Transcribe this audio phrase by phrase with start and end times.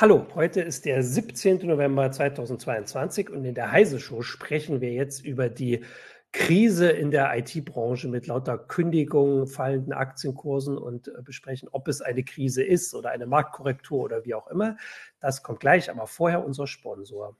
[0.00, 1.66] Hallo, heute ist der 17.
[1.66, 5.84] November 2022 und in der Heise Show sprechen wir jetzt über die
[6.32, 12.24] Krise in der IT-Branche mit lauter Kündigungen, fallenden Aktienkursen und äh, besprechen, ob es eine
[12.24, 14.78] Krise ist oder eine Marktkorrektur oder wie auch immer.
[15.20, 17.36] Das kommt gleich, aber vorher unser Sponsor.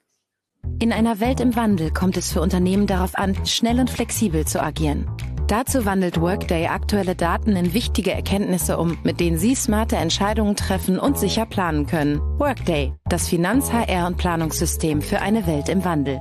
[0.80, 4.62] In einer Welt im Wandel kommt es für Unternehmen darauf an, schnell und flexibel zu
[4.62, 5.10] agieren.
[5.50, 10.96] Dazu wandelt Workday aktuelle Daten in wichtige Erkenntnisse um, mit denen Sie smarte Entscheidungen treffen
[10.96, 12.20] und sicher planen können.
[12.38, 16.20] Workday, das Finanz-, HR- und Planungssystem für eine Welt im Wandel.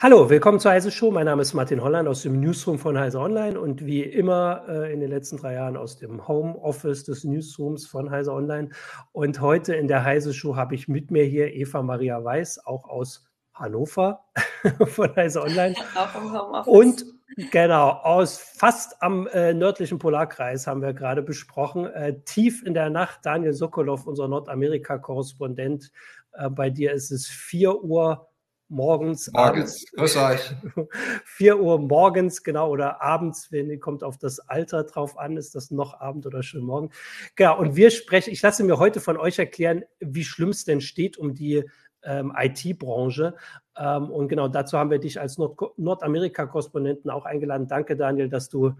[0.00, 1.12] Hallo, willkommen zur Heise Show.
[1.12, 4.92] Mein Name ist Martin Holland aus dem Newsroom von Heise Online und wie immer äh,
[4.92, 8.70] in den letzten drei Jahren aus dem Home Office des Newsrooms von Heise Online.
[9.12, 12.88] Und heute in der Heise Show habe ich mit mir hier Eva Maria Weiß, auch
[12.88, 14.24] aus Hannover
[14.86, 15.76] von Heise Online.
[15.94, 16.66] Auch im Homeoffice.
[16.66, 21.86] Und Genau, aus fast am äh, nördlichen Polarkreis haben wir gerade besprochen.
[21.86, 25.92] Äh, tief in der Nacht, Daniel Sokolov, unser Nordamerika-Korrespondent.
[26.32, 28.28] Äh, bei dir ist es 4 Uhr
[28.68, 29.30] morgens.
[29.32, 30.54] Morgens, grüß euch.
[31.24, 35.70] 4 Uhr morgens, genau, oder abends, wenn kommt auf das Alter drauf an, ist das
[35.70, 36.90] noch Abend oder schon morgen.
[37.36, 40.80] Genau, und wir sprechen, ich lasse mir heute von euch erklären, wie schlimm es denn
[40.80, 41.64] steht um die
[42.02, 43.34] ähm, IT-Branche.
[43.78, 47.68] Ähm, und genau dazu haben wir dich als Nord Nordamerika-Korrespondenten auch eingeladen.
[47.68, 48.74] Danke, Daniel, dass du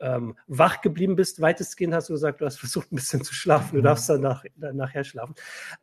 [0.00, 1.40] ähm, wach geblieben bist.
[1.40, 3.74] Weitestgehend hast du gesagt, du hast versucht, ein bisschen zu schlafen.
[3.74, 3.84] Du mhm.
[3.84, 5.34] darfst dann, nach, dann nachher schlafen.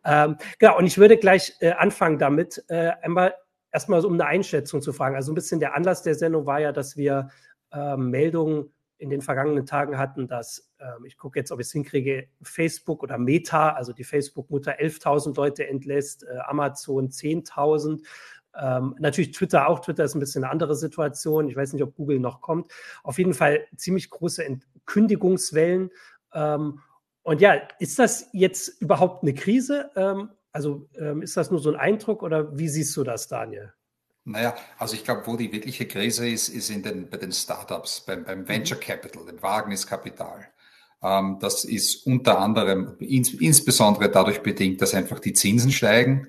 [0.04, 3.36] Ähm, genau, und ich würde gleich äh, anfangen damit, äh, einmal
[3.72, 5.16] erstmal so um eine Einschätzung zu fragen.
[5.16, 7.30] Also ein bisschen der Anlass der Sendung war ja, dass wir
[7.72, 11.72] äh, Meldungen in den vergangenen Tagen hatten, dass, ähm, ich gucke jetzt, ob ich es
[11.72, 18.04] hinkriege, Facebook oder Meta, also die Facebook-Mutter, 11.000 Leute entlässt, äh, Amazon 10.000.
[18.59, 19.80] Ähm, natürlich Twitter auch.
[19.80, 21.50] Twitter ist ein bisschen eine andere Situation.
[21.50, 22.72] Ich weiß nicht, ob Google noch kommt.
[23.03, 24.43] Auf jeden Fall ziemlich große
[24.86, 25.92] Kündigungswellen.
[26.33, 26.80] Ähm,
[27.23, 29.92] und ja, ist das jetzt überhaupt eine Krise?
[29.95, 33.73] Ähm, also ähm, ist das nur so ein Eindruck oder wie siehst du das, Daniel?
[34.23, 38.02] Naja, also ich glaube, wo die wirkliche Krise ist, ist in den, bei den Startups,
[38.05, 38.48] beim, beim mhm.
[38.48, 40.48] Venture Capital, dem Wagniskapital.
[41.02, 46.27] Ähm, das ist unter anderem ins, insbesondere dadurch bedingt, dass einfach die Zinsen steigen.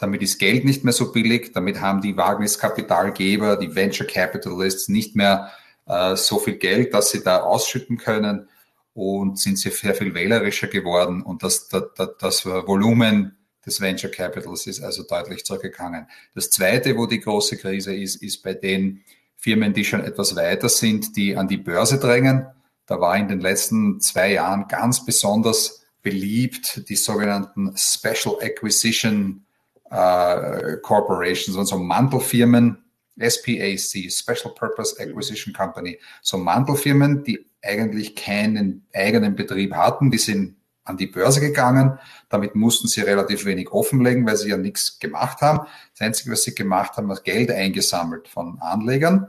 [0.00, 1.52] Damit ist Geld nicht mehr so billig.
[1.52, 5.50] Damit haben die Wagniskapitalgeber, die Venture Capitalists nicht mehr
[5.86, 8.48] äh, so viel Geld, dass sie da ausschütten können
[8.94, 11.22] und sind sehr, sehr viel wählerischer geworden.
[11.22, 11.84] Und das, das,
[12.18, 16.06] das Volumen des Venture Capitals ist also deutlich zurückgegangen.
[16.34, 19.04] Das zweite, wo die große Krise ist, ist bei den
[19.36, 22.46] Firmen, die schon etwas weiter sind, die an die Börse drängen.
[22.86, 29.44] Da war in den letzten zwei Jahren ganz besonders beliebt die sogenannten Special Acquisition
[29.90, 32.84] äh, Corporations, also Mantelfirmen,
[33.18, 40.56] SPAC, Special Purpose Acquisition Company, so Mantelfirmen, die eigentlich keinen eigenen Betrieb hatten, die sind
[40.84, 41.98] an die Börse gegangen.
[42.30, 45.66] Damit mussten sie relativ wenig offenlegen, weil sie ja nichts gemacht haben.
[45.92, 49.28] Das Einzige, was sie gemacht haben, war Geld eingesammelt von Anlegern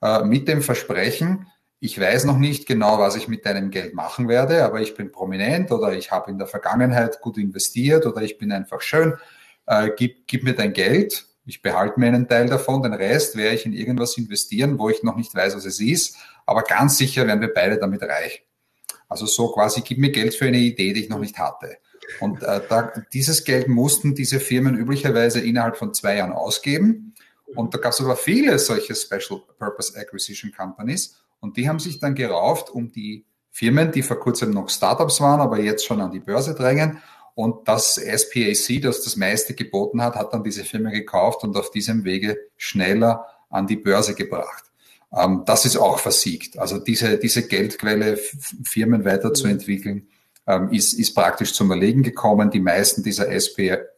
[0.00, 1.46] äh, mit dem Versprechen,
[1.84, 5.12] ich weiß noch nicht genau, was ich mit deinem Geld machen werde, aber ich bin
[5.12, 9.12] prominent oder ich habe in der Vergangenheit gut investiert oder ich bin einfach schön.
[9.66, 13.54] Äh, gib, gib mir dein Geld, ich behalte mir einen Teil davon, den Rest werde
[13.54, 16.16] ich in irgendwas investieren, wo ich noch nicht weiß, was es ist,
[16.46, 18.44] aber ganz sicher werden wir beide damit reich.
[19.08, 21.78] Also so quasi, gib mir Geld für eine Idee, die ich noch nicht hatte.
[22.20, 27.14] Und äh, da, dieses Geld mussten diese Firmen üblicherweise innerhalb von zwei Jahren ausgeben.
[27.54, 31.16] Und da gab es aber viele solche Special Purpose Acquisition Companies.
[31.40, 35.40] Und die haben sich dann gerauft um die Firmen, die vor kurzem noch Startups waren,
[35.40, 36.98] aber jetzt schon an die Börse drängen.
[37.34, 41.70] Und das SPAC, das das meiste geboten hat, hat dann diese Firma gekauft und auf
[41.70, 44.64] diesem Wege schneller an die Börse gebracht.
[45.16, 46.58] Ähm, das ist auch versiegt.
[46.58, 48.16] Also diese, diese Geldquelle,
[48.64, 50.08] Firmen weiterzuentwickeln,
[50.46, 52.50] ähm, ist, ist praktisch zum Erlegen gekommen.
[52.50, 53.88] Die meisten dieser SPAC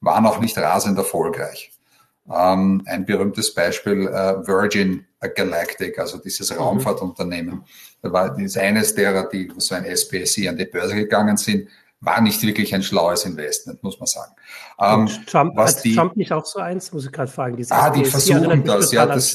[0.00, 1.72] waren auch nicht rasend erfolgreich.
[2.32, 6.58] Ähm, ein berühmtes Beispiel, äh, Virgin Galactic, also dieses mhm.
[6.58, 7.64] Raumfahrtunternehmen.
[8.02, 11.68] Da war, das ist eines derer, die so ein SPAC an die Börse gegangen sind,
[12.06, 14.32] war nicht wirklich ein schlaues Investment, muss man sagen.
[14.80, 17.62] Ähm, Trump, was die, Trump nicht auch so eins, muss ich gerade fragen.
[17.70, 19.34] ah, die versuchen das, ja, das,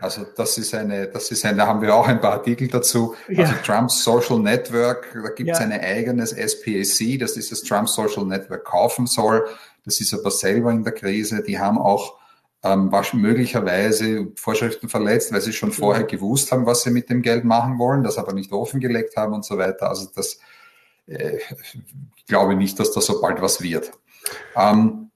[0.00, 3.16] also das ist eine, das ist eine, da haben wir auch ein paar Artikel dazu.
[3.28, 3.40] Ja.
[3.40, 5.64] Also Trumps Social Network, da gibt es ja.
[5.64, 9.44] ein eigenes SPAC, das dieses Trump Social Network kaufen soll.
[9.84, 11.42] Das ist aber selber in der Krise.
[11.42, 12.18] Die haben auch
[12.62, 17.44] ähm, möglicherweise Vorschriften verletzt, weil sie schon vorher gewusst haben, was sie mit dem Geld
[17.44, 19.88] machen wollen, das aber nicht offengelegt haben und so weiter.
[19.88, 20.38] Also das
[21.06, 23.92] ich glaube nicht, dass das so bald was wird.
[24.56, 25.10] Ähm,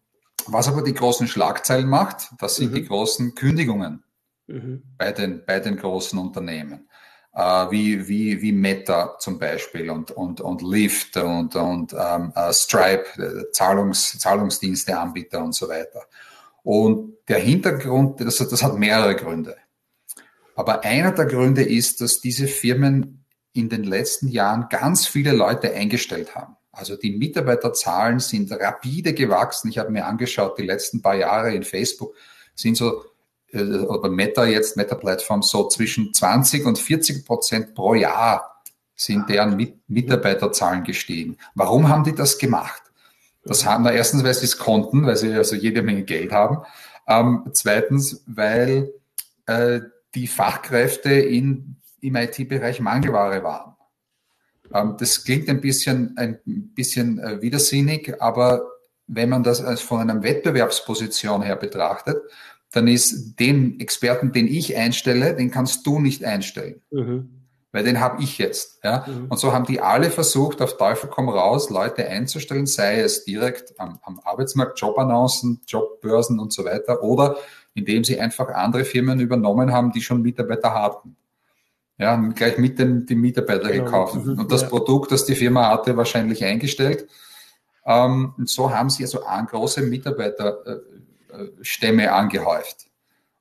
[0.46, 2.74] was aber die großen Schlagzeilen macht, das sind mhm.
[2.76, 4.04] die großen Kündigungen
[4.46, 4.82] mhm.
[4.98, 6.88] bei, den, bei den großen Unternehmen.
[7.36, 12.52] äh, wie, wie, wie Meta zum Beispiel und, und, und Lyft und, und ähm, äh,
[12.52, 16.04] Stripe, äh, Zahlungs, Zahlungsdiensteanbieter und so weiter.
[16.62, 19.56] Und der Hintergrund, das, das hat mehrere Gründe.
[20.56, 23.25] Aber einer der Gründe ist, dass diese Firmen
[23.56, 26.56] in den letzten Jahren ganz viele Leute eingestellt haben.
[26.72, 29.68] Also die Mitarbeiterzahlen sind rapide gewachsen.
[29.68, 32.14] Ich habe mir angeschaut, die letzten paar Jahre in Facebook
[32.54, 33.04] sind so
[33.52, 38.62] äh, oder Meta jetzt, Meta-Plattform, so zwischen 20 und 40 Prozent pro Jahr
[38.94, 41.36] sind deren Mitarbeiterzahlen gestiegen.
[41.54, 42.82] Warum haben die das gemacht?
[43.44, 46.64] Das haben wir erstens, weil sie es konnten, weil sie also jede Menge Geld haben.
[47.06, 48.92] Ähm, zweitens, weil
[49.46, 49.80] äh,
[50.14, 53.76] die Fachkräfte in, im IT-Bereich Mangelware waren.
[54.74, 56.38] Ähm, das klingt ein bisschen, ein
[56.74, 58.66] bisschen äh, widersinnig, aber
[59.06, 62.16] wenn man das als von einer Wettbewerbsposition her betrachtet,
[62.72, 66.82] dann ist den Experten, den ich einstelle, den kannst du nicht einstellen.
[66.90, 67.30] Mhm.
[67.72, 68.82] Weil den habe ich jetzt.
[68.82, 69.06] Ja?
[69.06, 69.26] Mhm.
[69.28, 73.78] Und so haben die alle versucht, auf Teufel komm raus, Leute einzustellen, sei es direkt
[73.78, 77.36] am, am Arbeitsmarkt, Jobannoncen, Jobbörsen und so weiter, oder
[77.74, 81.16] indem sie einfach andere Firmen übernommen haben, die schon Mitarbeiter hatten.
[81.98, 83.84] Ja, gleich mit den die Mitarbeiter genau.
[83.84, 84.68] gekauft und das ja.
[84.68, 87.08] Produkt, das die Firma hatte, wahrscheinlich eingestellt.
[87.86, 90.76] Ähm, und so haben sie also an große Mitarbeiter, äh,
[91.62, 92.86] Stämme angehäuft.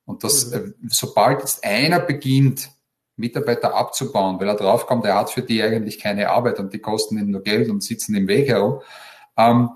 [0.06, 0.74] Und das, mhm.
[0.84, 2.70] Äh, sobald jetzt einer beginnt,
[3.16, 7.18] Mitarbeiter abzubauen, weil er draufkommt, er hat für die eigentlich keine Arbeit und die kosten
[7.18, 8.82] ihm nur Geld und sitzen im Weg herum,
[9.36, 9.70] ähm,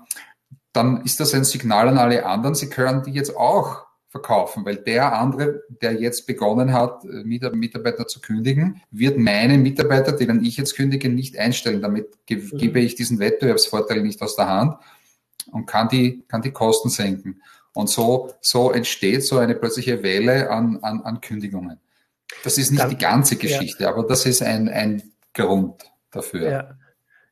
[0.73, 4.75] dann ist das ein Signal an alle anderen, sie können die jetzt auch verkaufen, weil
[4.75, 10.57] der andere, der jetzt begonnen hat, äh, Mitarbeiter zu kündigen, wird meine Mitarbeiter, denen ich
[10.57, 11.81] jetzt kündige, nicht einstellen.
[11.81, 12.57] Damit mhm.
[12.57, 14.75] gebe ich diesen Wettbewerbsvorteil nicht aus der Hand
[15.51, 17.41] und kann die, kann die Kosten senken.
[17.73, 21.79] Und so, so entsteht so eine plötzliche Welle an, an, an Kündigungen.
[22.43, 23.89] Das ist nicht Dann, die ganze Geschichte, ja.
[23.89, 25.03] aber das ist ein, ein
[25.33, 26.51] Grund dafür.
[26.51, 26.77] Ja.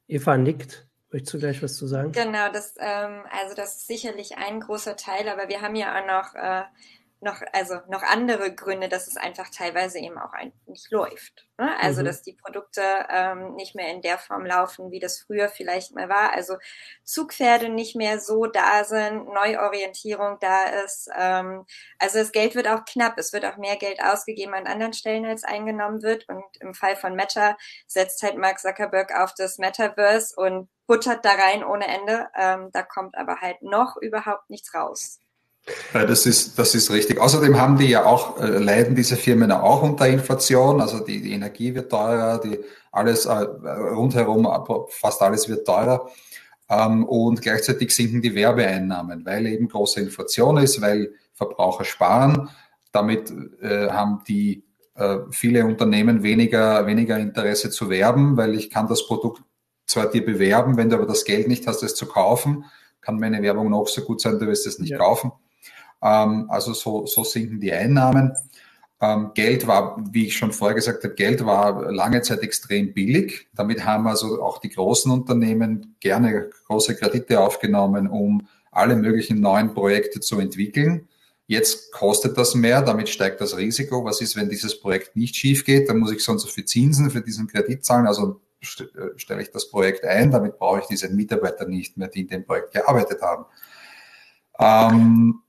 [0.07, 0.87] Eva nickt.
[1.11, 2.11] Möchtest du gleich was zu sagen?
[2.11, 6.05] Genau, das, ähm, also das ist sicherlich ein großer Teil, aber wir haben ja auch
[6.05, 6.63] noch äh,
[7.21, 10.31] noch, also noch andere Gründe, dass es einfach teilweise eben auch
[10.67, 11.47] nicht läuft.
[11.57, 11.69] Ne?
[11.81, 12.05] Also, mhm.
[12.05, 16.07] dass die Produkte ähm, nicht mehr in der Form laufen, wie das früher vielleicht mal
[16.07, 16.33] war.
[16.33, 16.57] Also
[17.03, 21.09] Zugpferde nicht mehr so da sind, Neuorientierung da ist.
[21.17, 21.65] Ähm,
[21.97, 23.17] also das Geld wird auch knapp.
[23.17, 26.27] Es wird auch mehr Geld ausgegeben an anderen Stellen, als eingenommen wird.
[26.29, 31.29] Und im Fall von Meta setzt halt Mark Zuckerberg auf das Metaverse und buttert da
[31.29, 32.27] rein ohne Ende.
[32.35, 35.19] Ähm, da kommt aber halt noch überhaupt nichts raus.
[35.93, 37.19] Das ist, das ist richtig.
[37.19, 40.81] Außerdem haben die ja auch, äh, leiden diese Firmen auch unter Inflation.
[40.81, 42.59] Also die, die Energie wird teurer, die
[42.91, 44.47] alles äh, rundherum,
[44.89, 46.09] fast alles wird teurer.
[46.67, 52.49] Ähm, und gleichzeitig sinken die Werbeeinnahmen, weil eben große Inflation ist, weil Verbraucher sparen.
[52.91, 53.31] Damit
[53.61, 54.63] äh, haben die
[54.95, 59.43] äh, viele Unternehmen weniger, weniger Interesse zu werben, weil ich kann das Produkt
[59.89, 62.65] zwar dir bewerben, wenn du aber das Geld nicht hast, es zu kaufen,
[63.01, 64.97] kann meine Werbung noch so gut sein, du wirst es nicht ja.
[64.97, 65.31] kaufen.
[66.01, 68.33] Ähm, also so, so sinken die Einnahmen.
[69.01, 73.47] Ähm, Geld war, wie ich schon vorher gesagt habe, Geld war lange Zeit extrem billig.
[73.55, 79.73] Damit haben also auch die großen Unternehmen gerne große Kredite aufgenommen, um alle möglichen neuen
[79.73, 81.07] Projekte zu entwickeln.
[81.47, 84.05] Jetzt kostet das mehr, damit steigt das Risiko.
[84.05, 85.89] Was ist, wenn dieses Projekt nicht schief geht?
[85.89, 88.05] Dann muss ich sonst so viel Zinsen für diesen Kredit zahlen.
[88.05, 92.27] Also stelle ich das Projekt ein, damit brauche ich diese Mitarbeiter nicht mehr, die in
[92.27, 93.45] dem Projekt gearbeitet haben.
[94.59, 95.41] Ähm,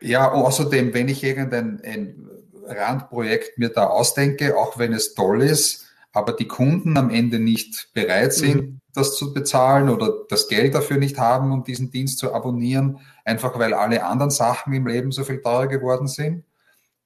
[0.00, 2.28] ja, außerdem, wenn ich irgendein ein
[2.64, 7.90] Randprojekt mir da ausdenke, auch wenn es toll ist, aber die Kunden am Ende nicht
[7.92, 8.80] bereit sind, mhm.
[8.94, 13.58] das zu bezahlen oder das Geld dafür nicht haben, um diesen Dienst zu abonnieren, einfach
[13.58, 16.44] weil alle anderen Sachen im Leben so viel teurer geworden sind,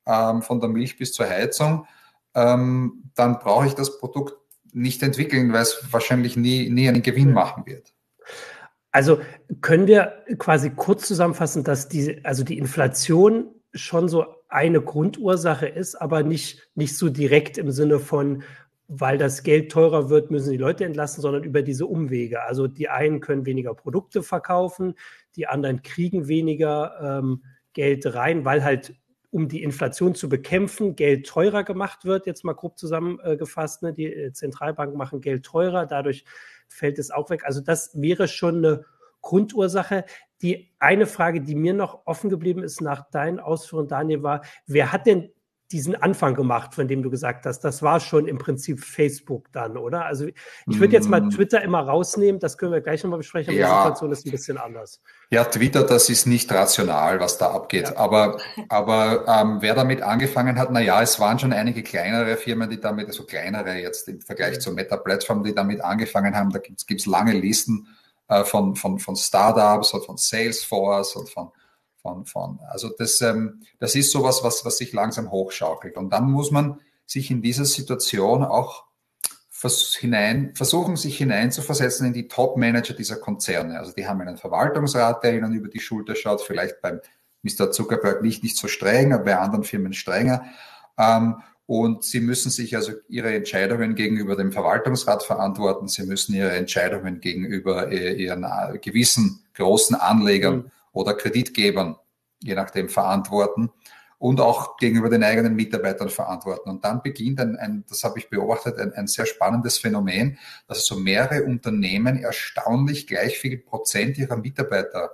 [0.06, 1.86] ähm, von der Milch bis zur Heizung,
[2.34, 4.34] ähm, dann brauche ich das Produkt
[4.74, 7.94] nicht entwickeln, weil es wahrscheinlich nie, nie einen Gewinn machen wird.
[8.90, 9.20] Also
[9.60, 15.96] können wir quasi kurz zusammenfassen, dass die, also die Inflation schon so eine Grundursache ist,
[15.96, 18.44] aber nicht, nicht so direkt im Sinne von,
[18.86, 22.42] weil das Geld teurer wird, müssen die Leute entlassen, sondern über diese Umwege.
[22.44, 24.94] Also die einen können weniger Produkte verkaufen,
[25.36, 28.94] die anderen kriegen weniger ähm, Geld rein, weil halt
[29.34, 33.82] um die Inflation zu bekämpfen, Geld teurer gemacht wird, jetzt mal grob zusammengefasst.
[33.82, 33.92] Ne?
[33.92, 36.24] Die äh, Zentralbanken machen Geld teurer, dadurch
[36.68, 37.42] fällt es auch weg.
[37.44, 38.84] Also das wäre schon eine
[39.22, 40.04] Grundursache.
[40.40, 44.92] Die eine Frage, die mir noch offen geblieben ist nach deinen Ausführungen, Daniel, war, wer
[44.92, 45.32] hat denn
[45.74, 47.58] diesen Anfang gemacht, von dem du gesagt hast.
[47.64, 50.06] Das war schon im Prinzip Facebook dann, oder?
[50.06, 51.30] Also ich würde jetzt mal mm.
[51.30, 53.66] Twitter immer rausnehmen, das können wir gleich nochmal besprechen, aber ja.
[53.66, 55.00] die Situation ist ein bisschen anders.
[55.30, 57.88] Ja, Twitter, das ist nicht rational, was da abgeht.
[57.88, 57.96] Ja.
[57.96, 58.38] Aber,
[58.68, 62.78] aber ähm, wer damit angefangen hat, na ja, es waren schon einige kleinere Firmen, die
[62.78, 66.50] damit, also kleinere jetzt im Vergleich zur Meta-Plattform, die damit angefangen haben.
[66.50, 67.88] Da gibt es lange Listen
[68.28, 71.50] äh, von, von, von Startups und von Salesforce und von
[72.04, 72.60] von, von.
[72.70, 75.96] Also das, ähm, das ist sowas, was, was sich langsam hochschaukelt.
[75.96, 78.84] Und dann muss man sich in dieser Situation auch
[79.48, 83.78] vers hinein, versuchen, sich hineinzuversetzen in die Top-Manager dieser Konzerne.
[83.78, 87.00] Also die haben einen Verwaltungsrat, der ihnen über die Schulter schaut, vielleicht beim
[87.42, 87.70] Mr.
[87.72, 90.44] Zuckerberg nicht, nicht so streng, aber bei anderen Firmen strenger.
[90.98, 95.88] Ähm, und sie müssen sich also ihre Entscheidungen gegenüber dem Verwaltungsrat verantworten.
[95.88, 101.96] Sie müssen ihre Entscheidungen gegenüber äh, ihren äh, gewissen großen Anlegern mhm oder Kreditgebern,
[102.42, 103.70] je nachdem, verantworten
[104.18, 106.70] und auch gegenüber den eigenen Mitarbeitern verantworten.
[106.70, 110.86] Und dann beginnt ein, ein das habe ich beobachtet, ein, ein sehr spannendes Phänomen, dass
[110.86, 115.10] so mehrere Unternehmen erstaunlich gleich viel Prozent ihrer Mitarbeiter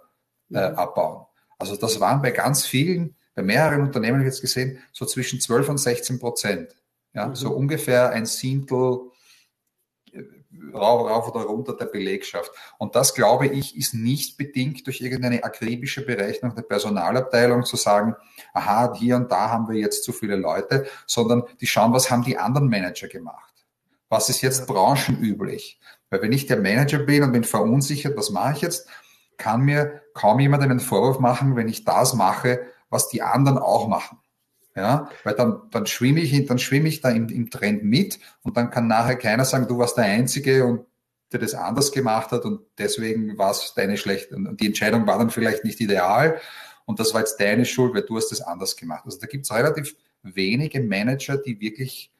[0.52, 1.26] äh, abbauen.
[1.58, 5.40] Also das waren bei ganz vielen, bei mehreren Unternehmen habe ich jetzt gesehen, so zwischen
[5.40, 6.76] 12 und 16 Prozent.
[7.12, 7.34] Ja, mhm.
[7.34, 9.09] so ungefähr ein Siebtel
[10.74, 12.50] rauf, rauf oder runter der Belegschaft.
[12.78, 18.16] Und das, glaube ich, ist nicht bedingt durch irgendeine akribische Berechnung der Personalabteilung zu sagen,
[18.52, 22.22] aha, hier und da haben wir jetzt zu viele Leute, sondern die schauen, was haben
[22.22, 23.54] die anderen Manager gemacht?
[24.08, 25.80] Was ist jetzt branchenüblich?
[26.10, 28.88] Weil wenn ich der Manager bin und bin verunsichert, was mache ich jetzt?
[29.36, 33.86] Kann mir kaum jemand einen Vorwurf machen, wenn ich das mache, was die anderen auch
[33.86, 34.18] machen.
[34.76, 38.56] Ja, weil dann, dann schwimme ich, dann schwimme ich da im, im Trend mit und
[38.56, 40.86] dann kann nachher keiner sagen, du warst der Einzige und
[41.32, 45.18] der das anders gemacht hat und deswegen war es deine schlechte, und die Entscheidung war
[45.18, 46.40] dann vielleicht nicht ideal
[46.84, 49.02] und das war jetzt deine Schuld, weil du hast das anders gemacht.
[49.04, 52.12] Also da gibt es relativ wenige Manager, die wirklich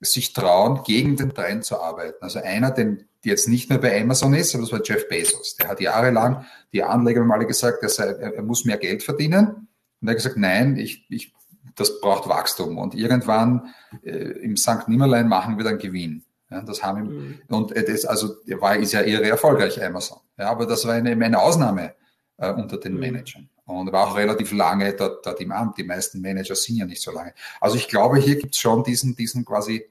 [0.00, 2.22] sich trauen, gegen den Trend zu arbeiten.
[2.22, 5.56] Also einer, den jetzt nicht mehr bei Amazon ist, aber das war Jeff Bezos.
[5.56, 9.68] Der hat jahrelang, die Anleger alle gesagt, er, sei, er muss mehr Geld verdienen.
[10.00, 11.32] Und er hat gesagt, nein, ich, ich
[11.76, 12.78] das braucht Wachstum.
[12.78, 14.88] Und irgendwann äh, im St.
[14.88, 16.24] Nimmerlein machen wir dann Gewinn.
[16.50, 17.40] Ja, das haben mhm.
[17.48, 20.18] und das also war ist ja irre erfolgreich Amazon.
[20.36, 21.94] Ja, aber das war eine, eine Ausnahme
[22.36, 23.00] äh, unter den mhm.
[23.00, 25.78] Managern und war auch relativ lange dort, dort im Amt.
[25.78, 27.32] Die meisten Manager sind ja nicht so lange.
[27.58, 29.88] Also ich glaube, hier gibt es schon diesen diesen quasi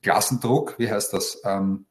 [0.00, 0.78] Klassendruck.
[0.78, 1.40] Wie heißt das?
[1.44, 1.86] Ähm,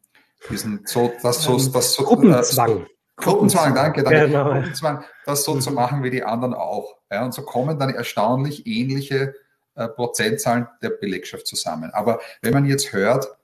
[0.49, 2.83] diesen so das so ähm, das so Gruppenzwang.
[2.83, 2.85] Äh,
[3.17, 4.27] Gruppenzwang, danke, danke.
[4.27, 4.45] Genau.
[4.45, 5.61] Gruppenzwang, das so mhm.
[5.61, 6.95] zu machen wie die anderen auch.
[7.15, 9.35] Ja, und so kommen dann erstaunlich ähnliche
[9.75, 11.91] äh, Prozentzahlen der Belegschaft zusammen.
[11.93, 13.37] Aber wenn man jetzt hört,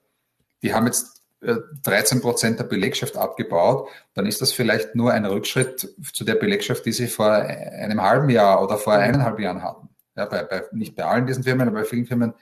[0.60, 5.24] die haben jetzt äh, 13 Prozent der Belegschaft abgebaut, dann ist das vielleicht nur ein
[5.24, 9.04] Rückschritt zu der Belegschaft, die sie vor einem halben Jahr oder vor mhm.
[9.04, 9.88] eineinhalb Jahren hatten.
[10.16, 12.34] Ja, bei, bei, nicht bei allen diesen Firmen, aber bei vielen Firmen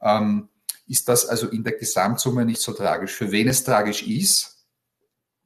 [0.00, 0.48] ähm,
[0.86, 3.12] ist das also in der Gesamtsumme nicht so tragisch.
[3.12, 4.56] Für wen es tragisch ist,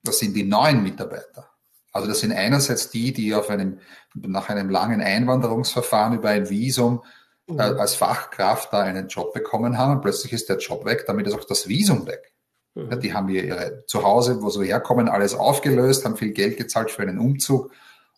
[0.05, 1.52] das sind die neuen Mitarbeiter.
[1.93, 3.79] Also das sind einerseits die, die auf einem,
[4.15, 7.03] nach einem langen Einwanderungsverfahren über ein Visum
[7.49, 7.61] äh, mhm.
[7.61, 11.35] als Fachkraft da einen Job bekommen haben und plötzlich ist der Job weg, damit ist
[11.35, 12.33] auch das Visum weg.
[12.75, 12.91] Mhm.
[12.91, 16.91] Ja, die haben hier ihre Zuhause, wo sie herkommen, alles aufgelöst, haben viel Geld gezahlt
[16.91, 17.71] für einen Umzug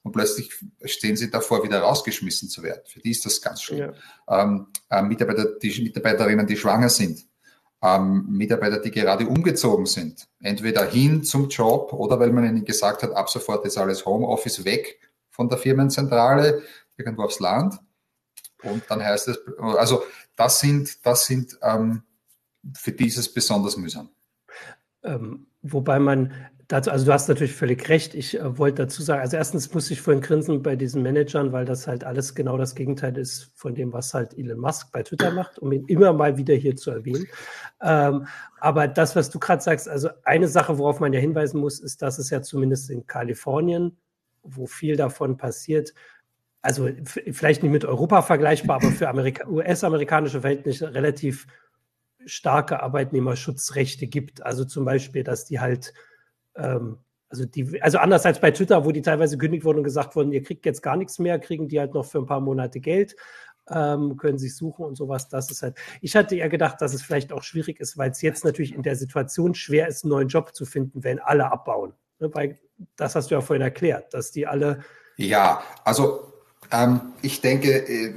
[0.05, 0.53] und plötzlich
[0.85, 2.83] stehen sie davor, wieder rausgeschmissen zu werden.
[2.87, 3.93] Für die ist das ganz schlimm.
[4.29, 4.43] Ja.
[4.43, 7.27] Ähm, äh, Mitarbeiter, die Mitarbeiterinnen, die schwanger sind,
[7.85, 10.27] ähm, Mitarbeiter, die gerade umgezogen sind.
[10.41, 14.65] Entweder hin zum Job oder weil man ihnen gesagt hat, ab sofort ist alles Homeoffice
[14.65, 14.99] weg
[15.31, 16.63] von der Firmenzentrale,
[16.97, 17.79] irgendwo aufs Land.
[18.63, 20.03] Und dann heißt es, also
[20.35, 22.03] das sind, das sind ähm,
[22.75, 24.09] für dieses besonders mühsam.
[25.03, 26.33] Ähm, wobei man
[26.75, 28.15] dazu, also du hast natürlich völlig recht.
[28.15, 31.65] Ich äh, wollte dazu sagen, also erstens musste ich vorhin grinsen bei diesen Managern, weil
[31.65, 35.31] das halt alles genau das Gegenteil ist von dem, was halt Elon Musk bei Twitter
[35.31, 37.27] macht, um ihn immer mal wieder hier zu erwähnen.
[37.81, 38.27] Ähm,
[38.59, 42.03] aber das, was du gerade sagst, also eine Sache, worauf man ja hinweisen muss, ist,
[42.03, 43.97] dass es ja zumindest in Kalifornien,
[44.43, 45.95] wo viel davon passiert,
[46.61, 49.13] also vielleicht nicht mit Europa vergleichbar, aber für
[49.49, 51.47] US-amerikanische Verhältnisse relativ
[52.25, 54.43] starke Arbeitnehmerschutzrechte gibt.
[54.43, 55.93] Also zum Beispiel, dass die halt
[56.57, 56.99] ähm,
[57.35, 60.33] also die, also anders als bei Twitter, wo die teilweise gekündigt wurden und gesagt wurden,
[60.33, 63.17] ihr kriegt jetzt gar nichts mehr, kriegen die halt noch für ein paar Monate Geld,
[63.69, 65.29] ähm, können sich suchen und sowas.
[65.29, 65.77] Das ist halt.
[66.01, 68.83] Ich hatte eher gedacht, dass es vielleicht auch schwierig ist, weil es jetzt natürlich in
[68.83, 71.95] der Situation schwer ist, einen neuen Job zu finden, wenn alle abbauen.
[72.21, 72.59] Ne, weil
[72.97, 74.85] das hast du ja vorhin erklärt, dass die alle.
[75.17, 76.33] Ja, also
[76.71, 78.15] ähm, ich denke, äh,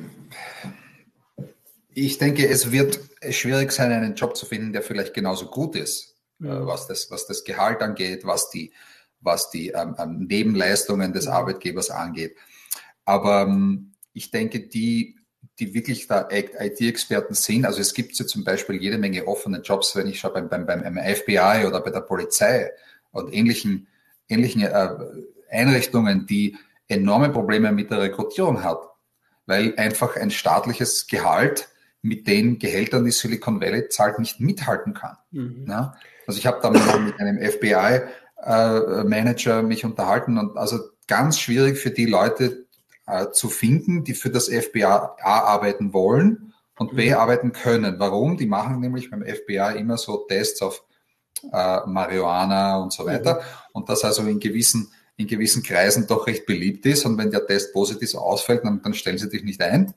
[1.94, 3.00] ich denke, es wird
[3.32, 7.28] schwierig sein, einen Job zu finden, der vielleicht genauso gut ist äh, was, das, was
[7.28, 8.72] das Gehalt angeht, was die,
[9.20, 12.36] was die ähm, ähm Nebenleistungen des Arbeitgebers angeht.
[13.06, 15.16] Aber ähm, ich denke, die,
[15.60, 17.66] die wirklich da IT-Experten sind.
[17.66, 20.66] Also es gibt ja zum Beispiel jede Menge offene Jobs, wenn ich schaue beim, beim,
[20.66, 22.72] beim FBI oder bei der Polizei
[23.12, 23.88] und ähnlichen,
[24.28, 24.90] ähnlichen äh,
[25.50, 28.80] Einrichtungen, die enorme Probleme mit der Rekrutierung hat,
[29.46, 31.70] weil einfach ein staatliches Gehalt
[32.02, 35.18] mit den Gehältern, die Silicon Valley zahlt, nicht mithalten kann.
[35.32, 35.64] Mhm.
[36.28, 41.80] Also ich habe da mal mit einem FBI-Manager äh, mich unterhalten und also ganz schwierig
[41.80, 42.68] für die Leute
[43.08, 47.16] äh, zu finden, die für das FBI arbeiten wollen und B mhm.
[47.16, 47.96] arbeiten können.
[47.98, 48.38] Warum?
[48.38, 50.84] Die machen nämlich beim FBI immer so Tests auf
[51.52, 53.36] äh, Marihuana und so weiter.
[53.36, 53.40] Mhm.
[53.74, 57.06] Und das also in gewissen, in gewissen Kreisen doch recht beliebt ist.
[57.06, 59.94] Und wenn der Test positiv ausfällt, dann, dann stellen sie dich nicht ein.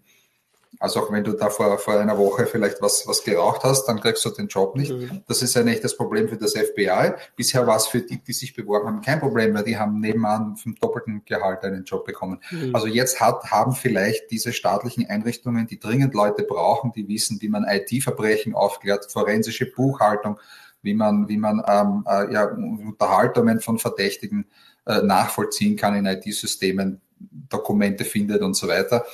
[0.78, 4.00] Also auch wenn du da vor, vor einer Woche vielleicht was, was geraucht hast, dann
[4.00, 4.92] kriegst du den Job nicht.
[4.92, 5.22] Mhm.
[5.26, 7.12] Das ist ein echtes Problem für das FBI.
[7.36, 10.56] Bisher war es für die, die sich beworben haben, kein Problem, weil die haben nebenan
[10.56, 12.40] vom doppelten Gehalt einen Job bekommen.
[12.50, 12.74] Mhm.
[12.74, 17.48] Also jetzt hat, haben vielleicht diese staatlichen Einrichtungen, die dringend Leute brauchen, die wissen, wie
[17.48, 20.38] man IT-Verbrechen aufklärt, forensische Buchhaltung,
[20.82, 24.46] wie man, wie man ähm, äh, ja, Unterhaltungen von Verdächtigen
[24.86, 29.04] äh, nachvollziehen kann in IT-Systemen, Dokumente findet und so weiter.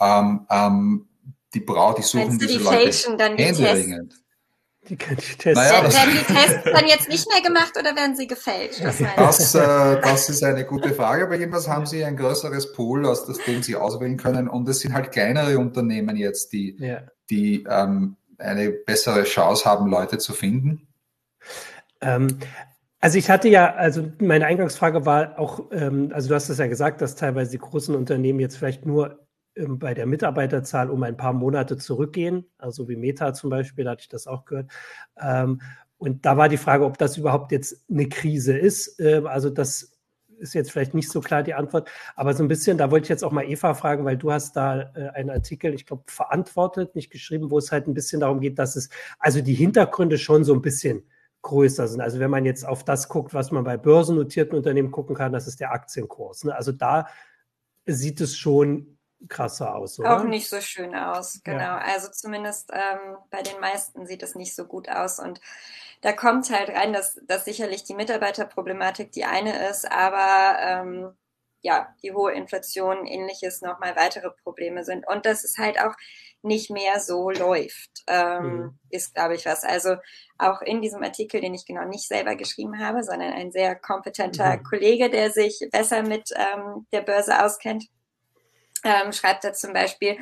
[0.00, 1.08] Ähm, ähm,
[1.54, 4.14] die Braut, die suchen diese die Leute dann händeringend.
[4.88, 5.62] Die können die Tests.
[5.62, 8.82] Naja, werden die Tests dann jetzt nicht mehr gemacht oder werden sie gefälscht?
[8.82, 13.06] Das, das, äh, das ist eine gute Frage, aber jedenfalls haben sie ein größeres Pool,
[13.06, 14.48] aus dem sie auswählen können.
[14.48, 17.02] Und es sind halt kleinere Unternehmen jetzt, die, ja.
[17.28, 20.88] die ähm, eine bessere Chance haben, Leute zu finden.
[22.00, 22.38] Ähm,
[23.00, 26.66] also ich hatte ja, also meine Eingangsfrage war auch, ähm, also du hast es ja
[26.66, 29.26] gesagt, dass teilweise die großen Unternehmen jetzt vielleicht nur
[29.56, 34.02] bei der Mitarbeiterzahl um ein paar Monate zurückgehen, also wie Meta zum Beispiel, da hatte
[34.02, 34.70] ich das auch gehört.
[35.20, 35.60] Ähm,
[35.98, 39.00] und da war die Frage, ob das überhaupt jetzt eine Krise ist.
[39.00, 39.92] Ähm, also das
[40.38, 43.08] ist jetzt vielleicht nicht so klar die Antwort, aber so ein bisschen, da wollte ich
[43.10, 46.94] jetzt auch mal Eva fragen, weil du hast da äh, einen Artikel, ich glaube, verantwortet,
[46.94, 48.88] nicht geschrieben, wo es halt ein bisschen darum geht, dass es,
[49.18, 51.04] also die Hintergründe schon so ein bisschen
[51.42, 52.00] größer sind.
[52.00, 55.46] Also wenn man jetzt auf das guckt, was man bei börsennotierten Unternehmen gucken kann, das
[55.46, 56.44] ist der Aktienkurs.
[56.44, 56.54] Ne?
[56.54, 57.06] Also da
[57.86, 60.16] sieht es schon krasser aus, oder?
[60.16, 61.60] Auch nicht so schön aus, genau.
[61.60, 61.78] Ja.
[61.78, 65.18] Also zumindest ähm, bei den meisten sieht es nicht so gut aus.
[65.18, 65.40] Und
[66.00, 71.12] da kommt halt rein, dass, dass sicherlich die Mitarbeiterproblematik die eine ist, aber ähm,
[71.62, 75.06] ja, die hohe Inflation, ähnliches nochmal weitere Probleme sind.
[75.06, 75.94] Und dass es halt auch
[76.42, 78.78] nicht mehr so läuft, ähm, mhm.
[78.88, 79.62] ist, glaube ich, was.
[79.62, 79.96] Also
[80.38, 84.56] auch in diesem Artikel, den ich genau nicht selber geschrieben habe, sondern ein sehr kompetenter
[84.56, 84.62] mhm.
[84.62, 87.88] Kollege, der sich besser mit ähm, der Börse auskennt,
[88.84, 90.18] ähm, schreibt er zum Beispiel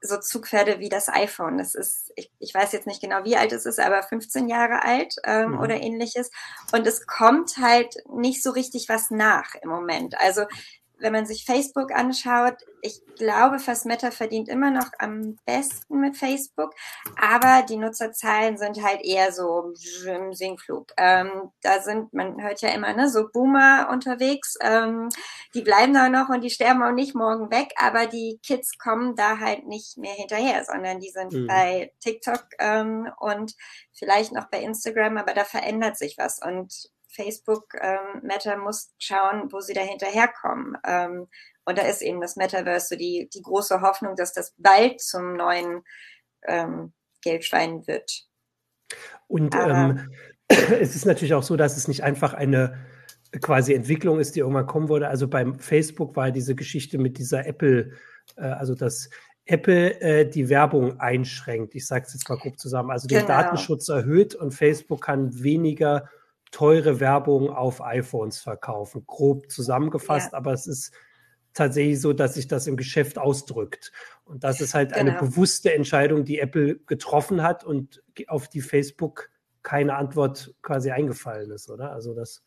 [0.00, 1.58] so Zugpferde wie das iPhone.
[1.58, 4.82] Das ist, ich, ich weiß jetzt nicht genau, wie alt es ist, aber 15 Jahre
[4.82, 5.60] alt ähm, mhm.
[5.60, 6.30] oder ähnliches.
[6.72, 10.18] Und es kommt halt nicht so richtig was nach im Moment.
[10.20, 10.44] Also
[10.98, 16.16] wenn man sich Facebook anschaut, ich glaube, fast Meta verdient immer noch am besten mit
[16.16, 16.74] Facebook,
[17.20, 19.72] aber die Nutzerzahlen sind halt eher so
[20.06, 20.92] im Sinkflug.
[20.96, 25.08] Ähm, da sind, man hört ja immer, ne, so Boomer unterwegs, ähm,
[25.54, 29.16] die bleiben da noch und die sterben auch nicht morgen weg, aber die Kids kommen
[29.16, 31.46] da halt nicht mehr hinterher, sondern die sind mhm.
[31.46, 33.54] bei TikTok ähm, und
[33.92, 39.50] vielleicht noch bei Instagram, aber da verändert sich was und Facebook, ähm, Meta muss schauen,
[39.52, 40.76] wo sie da hinterherkommen.
[40.84, 41.28] Ähm,
[41.64, 45.36] und da ist eben das Metaverse so die, die große Hoffnung, dass das bald zum
[45.36, 45.82] neuen
[46.46, 46.92] ähm,
[47.22, 48.26] Geldschwein wird.
[49.26, 50.10] Und ähm,
[50.48, 52.86] es ist natürlich auch so, dass es nicht einfach eine
[53.40, 55.08] quasi Entwicklung ist, die irgendwann kommen würde.
[55.08, 57.92] Also beim Facebook war diese Geschichte mit dieser Apple,
[58.36, 59.10] äh, also dass
[59.46, 61.74] Apple äh, die Werbung einschränkt.
[61.74, 62.90] Ich sage es jetzt mal grob zusammen.
[62.90, 63.28] Also den genau.
[63.28, 66.08] Datenschutz erhöht und Facebook kann weniger
[66.56, 69.04] teure Werbung auf iPhones verkaufen.
[69.06, 70.38] Grob zusammengefasst, ja.
[70.38, 70.94] aber es ist
[71.52, 73.92] tatsächlich so, dass sich das im Geschäft ausdrückt.
[74.24, 75.10] Und das ist halt genau.
[75.10, 79.28] eine bewusste Entscheidung, die Apple getroffen hat und auf die Facebook
[79.62, 81.92] keine Antwort quasi eingefallen ist, oder?
[81.92, 82.42] Also das.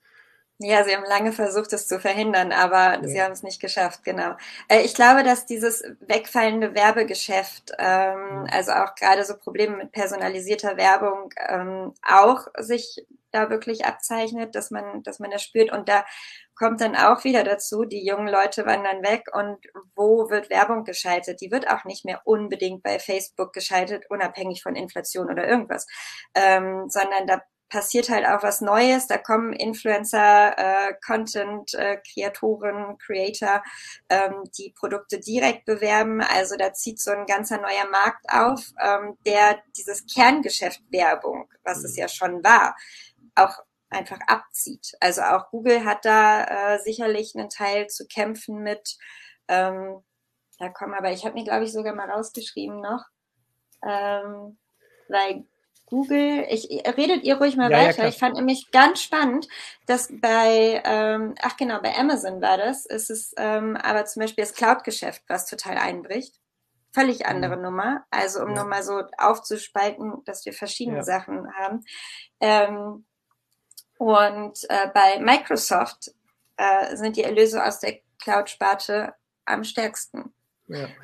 [0.62, 3.08] Ja, sie haben lange versucht, es zu verhindern, aber ja.
[3.08, 4.36] sie haben es nicht geschafft, genau.
[4.68, 10.76] Äh, ich glaube, dass dieses wegfallende Werbegeschäft, ähm, also auch gerade so Probleme mit personalisierter
[10.76, 15.72] Werbung, ähm, auch sich da wirklich abzeichnet, dass man, dass man das spürt.
[15.72, 16.04] Und da
[16.56, 19.60] kommt dann auch wieder dazu, die jungen Leute wandern weg und
[19.96, 21.40] wo wird Werbung geschaltet?
[21.40, 25.88] Die wird auch nicht mehr unbedingt bei Facebook geschaltet, unabhängig von Inflation oder irgendwas,
[26.36, 29.08] ähm, sondern da passiert halt auch was Neues.
[29.08, 33.64] Da kommen Influencer, äh, Content, äh, Kreatoren, Creator,
[34.10, 36.22] ähm, die Produkte direkt bewerben.
[36.22, 41.84] Also da zieht so ein ganzer neuer Markt auf, ähm, der dieses Kerngeschäft Werbung, was
[41.84, 42.76] es ja schon war,
[43.36, 44.94] auch einfach abzieht.
[45.00, 48.98] Also auch Google hat da äh, sicherlich einen Teil zu kämpfen mit,
[49.48, 50.04] ähm,
[50.60, 50.94] da kommen.
[50.94, 53.06] Aber ich habe mir, glaube ich, sogar mal rausgeschrieben noch,
[53.84, 54.58] ähm,
[55.08, 55.46] weil
[55.90, 58.04] Google, ich redet ihr ruhig mal ja, weiter.
[58.04, 59.48] Ja, ich fand nämlich ganz spannend,
[59.86, 64.44] dass bei, ähm, ach genau, bei Amazon war das, ist es ähm, aber zum Beispiel
[64.44, 66.40] das Cloud-Geschäft, was total einbricht.
[66.92, 67.64] Völlig andere mhm.
[67.64, 68.06] Nummer.
[68.10, 68.56] Also um ja.
[68.56, 71.84] nur mal so aufzuspalten, dass wir verschiedene Sachen haben.
[72.40, 73.06] Ähm,
[73.98, 76.12] und äh, bei Microsoft
[76.58, 79.14] äh, sind die Erlöse aus der Cloud-Sparte
[79.46, 80.34] am stärksten.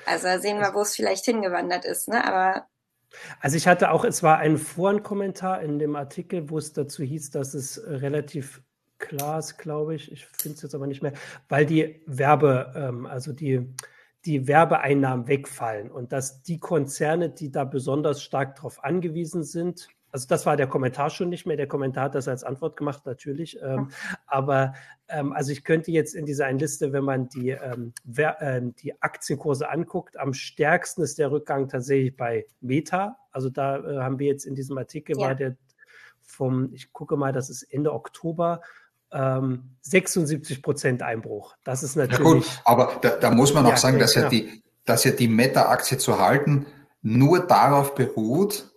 [0.05, 2.23] Also sehen wir, wo es vielleicht hingewandert ist, ne?
[2.23, 2.67] Aber
[3.39, 7.31] also ich hatte auch, es war ein Forenkommentar in dem Artikel, wo es dazu hieß,
[7.31, 8.61] dass es relativ
[8.97, 10.11] klar ist, glaube ich.
[10.11, 11.13] Ich finde es jetzt aber nicht mehr,
[11.49, 13.73] weil die Werbe, ähm, also die,
[14.25, 20.27] die Werbeeinnahmen wegfallen und dass die Konzerne, die da besonders stark darauf angewiesen sind, also
[20.29, 21.57] das war der Kommentar schon nicht mehr.
[21.57, 23.61] Der Kommentar hat das als Antwort gemacht, natürlich.
[23.61, 23.89] Ähm,
[24.27, 24.73] aber
[25.09, 28.61] ähm, also ich könnte jetzt in dieser einen Liste, wenn man die, ähm, wer, äh,
[28.79, 33.17] die Aktienkurse anguckt, am stärksten ist der Rückgang tatsächlich bei Meta.
[33.29, 35.27] Also da äh, haben wir jetzt in diesem Artikel ja.
[35.27, 35.57] war der
[36.23, 38.61] vom, ich gucke mal, das ist Ende Oktober.
[39.11, 41.55] 76 ähm, Prozent Einbruch.
[41.65, 42.19] Das ist natürlich.
[42.19, 44.25] Ja gut, aber da, da muss man auch ja, sagen, dass, genau.
[44.25, 46.65] ja die, dass ja die Meta-Aktie zu halten
[47.01, 48.74] nur darauf beruht,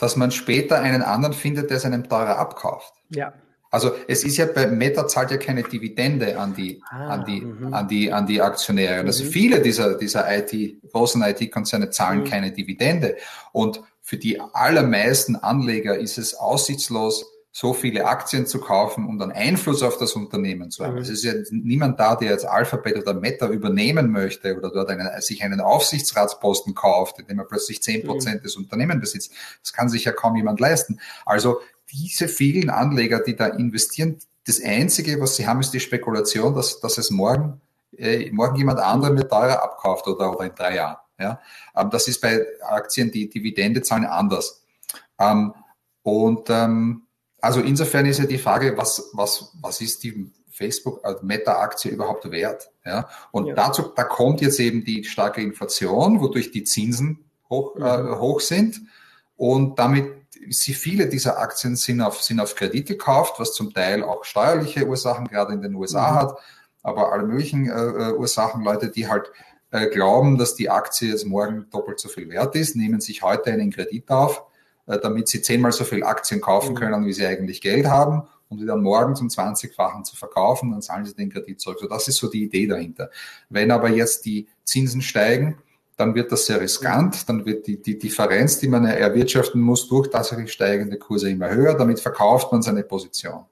[0.00, 2.92] dass man später einen anderen findet, der es einem teurer abkauft.
[3.10, 3.34] Ja.
[3.70, 7.42] Also es ist ja bei Meta zahlt ja keine Dividende an die, ah, an die,
[7.42, 7.72] mhm.
[7.72, 9.06] an die, an die Aktionäre.
[9.06, 9.28] Also mhm.
[9.28, 12.24] viele dieser, dieser IT, großen IT-Konzerne zahlen mhm.
[12.24, 13.16] keine Dividende.
[13.52, 19.32] Und für die allermeisten Anleger ist es aussichtslos, so viele Aktien zu kaufen, um dann
[19.32, 20.94] Einfluss auf das Unternehmen zu haben.
[20.94, 21.00] Mhm.
[21.00, 25.08] Es ist ja niemand da, der jetzt Alphabet oder Meta übernehmen möchte oder dort einen,
[25.20, 28.44] sich einen Aufsichtsratsposten kauft, indem er plötzlich zehn Prozent mhm.
[28.44, 29.32] des Unternehmens besitzt.
[29.62, 31.00] Das kann sich ja kaum jemand leisten.
[31.26, 31.60] Also
[31.90, 36.80] diese vielen Anleger, die da investieren, das Einzige, was sie haben, ist die Spekulation, dass,
[36.80, 37.60] dass es morgen,
[37.96, 40.96] äh, morgen jemand anderen mit teurer abkauft oder, oder in drei Jahren.
[41.18, 41.40] Ja?
[41.76, 44.64] Ähm, das ist bei Aktien, die Dividende zahlen, anders.
[45.18, 45.52] Ähm,
[46.02, 47.06] und ähm,
[47.40, 52.30] also insofern ist ja die Frage, was, was, was ist die Facebook als Meta-Aktie überhaupt
[52.30, 52.70] wert?
[52.84, 53.08] Ja?
[53.32, 53.54] Und ja.
[53.54, 57.82] dazu, da kommt jetzt eben die starke Inflation, wodurch die Zinsen hoch, mhm.
[57.82, 58.80] äh, hoch sind.
[59.36, 60.12] Und damit
[60.48, 64.86] sie viele dieser Aktien sind auf, sind auf Kredit gekauft, was zum Teil auch steuerliche
[64.86, 66.14] Ursachen gerade in den USA mhm.
[66.16, 66.38] hat,
[66.82, 69.30] aber alle möglichen äh, äh, Ursachen, Leute, die halt
[69.70, 73.52] äh, glauben, dass die Aktie jetzt morgen doppelt so viel wert ist, nehmen sich heute
[73.52, 74.49] einen Kredit auf äh,
[74.98, 76.78] damit sie zehnmal so viel Aktien kaufen mhm.
[76.78, 80.82] können, wie sie eigentlich Geld haben, um die dann morgen zum 20-fachen zu verkaufen, dann
[80.82, 81.78] zahlen sie den Kredit zurück.
[81.80, 83.10] So, das ist so die Idee dahinter.
[83.48, 85.58] Wenn aber jetzt die Zinsen steigen,
[85.96, 90.08] dann wird das sehr riskant, dann wird die, die Differenz, die man erwirtschaften muss, durch
[90.08, 93.44] tatsächlich steigende Kurse immer höher, damit verkauft man seine Position.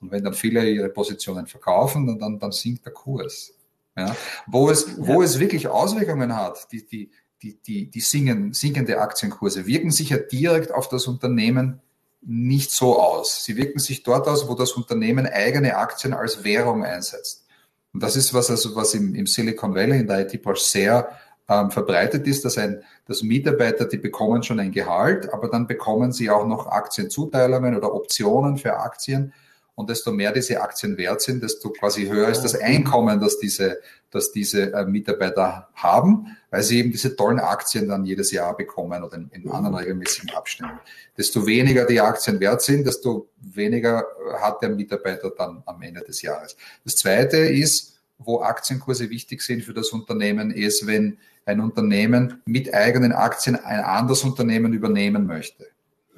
[0.00, 3.54] Und wenn dann viele ihre Positionen verkaufen, dann, dann, dann sinkt der Kurs.
[3.96, 4.14] Ja.
[4.46, 7.10] Wo, es, wo es wirklich Auswirkungen hat, die, die,
[7.42, 11.80] die, die, die singen, sinkende Aktienkurse wirken sich ja direkt auf das Unternehmen
[12.20, 13.44] nicht so aus.
[13.44, 17.46] Sie wirken sich dort aus, wo das Unternehmen eigene Aktien als Währung einsetzt.
[17.92, 21.08] Und das ist was, also was im, im Silicon Valley in der IT-Branche sehr
[21.48, 26.12] ähm, verbreitet ist, dass, ein, dass Mitarbeiter, die bekommen schon ein Gehalt, aber dann bekommen
[26.12, 29.32] sie auch noch Aktienzuteilungen oder Optionen für Aktien.
[29.78, 33.78] Und desto mehr diese Aktien wert sind, desto quasi höher ist das Einkommen, das diese,
[34.10, 39.04] das diese äh, Mitarbeiter haben, weil sie eben diese tollen Aktien dann jedes Jahr bekommen
[39.04, 40.80] oder in, in anderen regelmäßigen Abständen.
[41.16, 44.04] Desto weniger die Aktien wert sind, desto weniger
[44.40, 46.56] hat der Mitarbeiter dann am Ende des Jahres.
[46.82, 52.74] Das zweite ist, wo Aktienkurse wichtig sind für das Unternehmen, ist, wenn ein Unternehmen mit
[52.74, 55.68] eigenen Aktien ein anderes Unternehmen übernehmen möchte.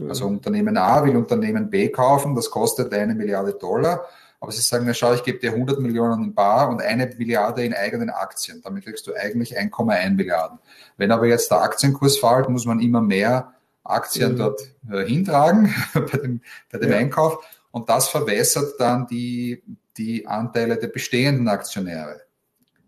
[0.09, 4.07] Also Unternehmen A will Unternehmen B kaufen, das kostet eine Milliarde Dollar.
[4.41, 7.63] Aber sie sagen, na schau, ich gebe dir 100 Millionen in Bar und eine Milliarde
[7.63, 8.63] in eigenen Aktien.
[8.63, 10.59] Damit kriegst du eigentlich 1,1 Milliarden.
[10.97, 13.53] Wenn aber jetzt der Aktienkurs fällt, muss man immer mehr
[13.85, 14.37] Aktien mhm.
[14.39, 16.41] dort äh, hintragen bei dem,
[16.73, 16.97] bei dem ja.
[16.97, 17.45] Einkauf.
[17.71, 19.63] Und das verwässert dann die,
[19.99, 22.23] die Anteile der bestehenden Aktionäre.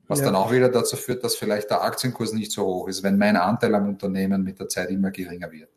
[0.09, 0.27] Was ja.
[0.27, 3.37] dann auch wieder dazu führt, dass vielleicht der Aktienkurs nicht so hoch ist, wenn mein
[3.37, 5.69] Anteil am Unternehmen mit der Zeit immer geringer wird.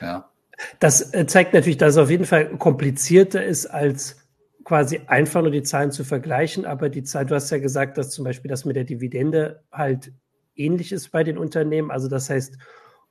[0.00, 0.28] Ja.
[0.78, 4.16] Das äh, zeigt natürlich, dass es auf jeden Fall komplizierter ist, als
[4.64, 6.64] quasi einfach nur die Zahlen zu vergleichen.
[6.64, 10.12] Aber die Zeit, du hast ja gesagt, dass zum Beispiel das mit der Dividende halt
[10.56, 11.90] ähnlich ist bei den Unternehmen.
[11.90, 12.58] Also das heißt,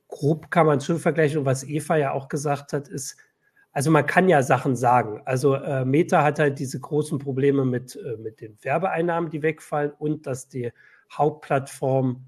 [0.08, 1.40] grob kann man schon vergleichen.
[1.40, 3.18] Und was Eva ja auch gesagt hat, ist,
[3.72, 5.22] also man kann ja Sachen sagen.
[5.26, 9.92] Also äh, Meta hat halt diese großen Probleme mit, äh, mit den Werbeeinnahmen, die wegfallen
[9.92, 10.72] und dass die
[11.12, 12.26] Hauptplattform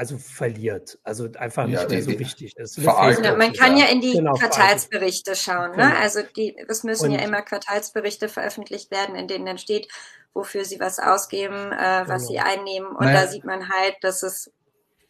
[0.00, 2.76] also verliert, also einfach nicht ja, mehr so wichtig ist.
[2.76, 5.72] Genau, man kann ja in die genau, Quartalsberichte schauen.
[5.72, 5.88] Ne?
[5.88, 6.00] Genau.
[6.00, 9.88] Also die, es müssen und, ja immer Quartalsberichte veröffentlicht werden, in denen dann steht,
[10.32, 12.32] wofür sie was ausgeben, äh, was genau.
[12.32, 12.88] sie einnehmen.
[12.88, 13.20] Und naja.
[13.20, 14.50] da sieht man halt, dass es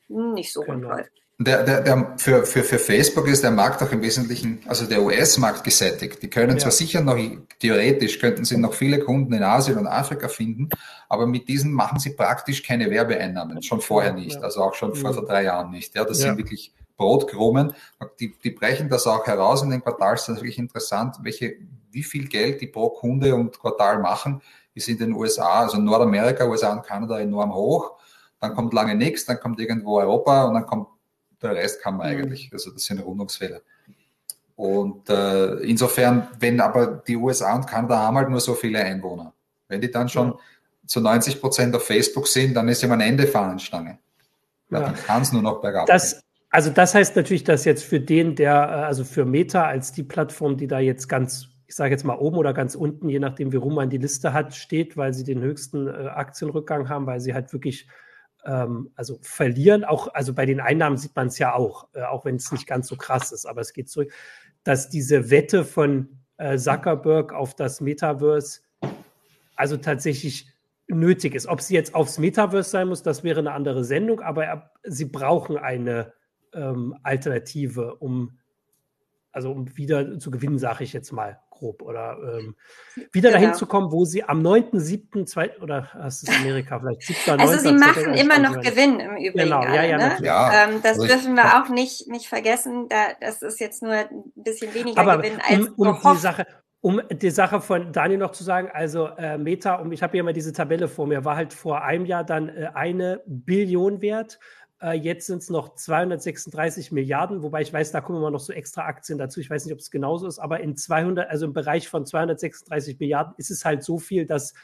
[0.08, 0.72] nicht so genau.
[0.72, 1.19] rund läuft.
[1.42, 5.02] Der, der, der, für, für, für Facebook ist der Markt auch im Wesentlichen, also der
[5.02, 6.22] US-Markt gesättigt.
[6.22, 6.58] Die können ja.
[6.58, 7.16] zwar sicher noch,
[7.58, 10.68] theoretisch könnten sie noch viele Kunden in Asien und Afrika finden,
[11.08, 13.62] aber mit diesen machen sie praktisch keine Werbeeinnahmen.
[13.62, 14.42] Schon vorher nicht, ja.
[14.42, 15.94] also auch schon vor, vor drei Jahren nicht.
[15.94, 17.72] Ja, das sind wirklich Brotkrumen.
[18.20, 20.26] Die, die brechen das auch heraus in den Quartals.
[20.26, 21.54] Das ist wirklich interessant, welche,
[21.90, 24.42] wie viel Geld die pro Kunde und Quartal machen,
[24.74, 27.92] ist in den USA, also Nordamerika, USA und Kanada enorm hoch.
[28.40, 30.88] Dann kommt lange nichts, dann kommt irgendwo Europa und dann kommt
[31.42, 32.22] der Rest kann man mhm.
[32.22, 32.50] eigentlich.
[32.52, 33.60] Also das sind Rundungsfehler.
[34.56, 39.32] Und äh, insofern, wenn aber die USA und Kanada haben halt nur so viele Einwohner.
[39.68, 40.34] Wenn die dann schon
[40.86, 43.98] zu 90 Prozent auf Facebook sind, dann ist ja am Ende Fahnenstange.
[44.70, 44.84] Ja, ja.
[44.86, 48.34] Dann kann es nur noch bergab das, Also das heißt natürlich, dass jetzt für den,
[48.34, 52.04] der, äh, also für Meta als die Plattform, die da jetzt ganz, ich sage jetzt
[52.04, 55.14] mal oben oder ganz unten, je nachdem wie rum man die Liste hat, steht, weil
[55.14, 57.86] sie den höchsten äh, Aktienrückgang haben, weil sie halt wirklich
[58.44, 59.84] ähm, also verlieren.
[59.84, 62.66] Auch, also bei den Einnahmen sieht man es ja auch, äh, auch wenn es nicht
[62.66, 64.12] ganz so krass ist, aber es geht zurück,
[64.64, 68.60] dass diese Wette von äh, Zuckerberg auf das Metaverse
[69.56, 70.48] also tatsächlich
[70.88, 71.46] nötig ist.
[71.46, 75.04] Ob sie jetzt aufs Metaverse sein muss, das wäre eine andere Sendung, aber er, sie
[75.04, 76.12] brauchen eine
[76.54, 78.38] ähm, Alternative, um
[79.32, 81.82] also um wieder zu gewinnen, sage ich jetzt mal grob.
[81.82, 82.56] Oder ähm,
[83.12, 83.40] wieder genau.
[83.40, 85.60] dahin zu kommen, wo sie am 9.7.
[85.60, 87.40] oder hast es Amerika vielleicht 7.
[87.40, 89.32] Also sie machen immer noch Gewinn im Übrigen.
[89.32, 90.18] Genau, alle, ja, ja, ne?
[90.22, 90.64] ja.
[90.64, 92.88] Ähm, das also dürfen wir auch nicht, nicht vergessen.
[92.88, 96.46] Da, das ist jetzt nur ein bisschen weniger Aber Gewinn als um, um die Sache,
[96.80, 100.24] um die Sache von Daniel noch zu sagen, also äh, Meta, um, ich habe hier
[100.24, 104.38] mal diese Tabelle vor mir, war halt vor einem Jahr dann äh, eine Billion wert.
[104.82, 108.52] Äh, jetzt sind es noch 236 Milliarden, wobei ich weiß, da kommen immer noch so
[108.52, 109.40] extra Aktien dazu.
[109.40, 112.98] Ich weiß nicht, ob es genauso ist, aber in 200, also im Bereich von 236
[112.98, 114.54] Milliarden ist es halt so viel, dass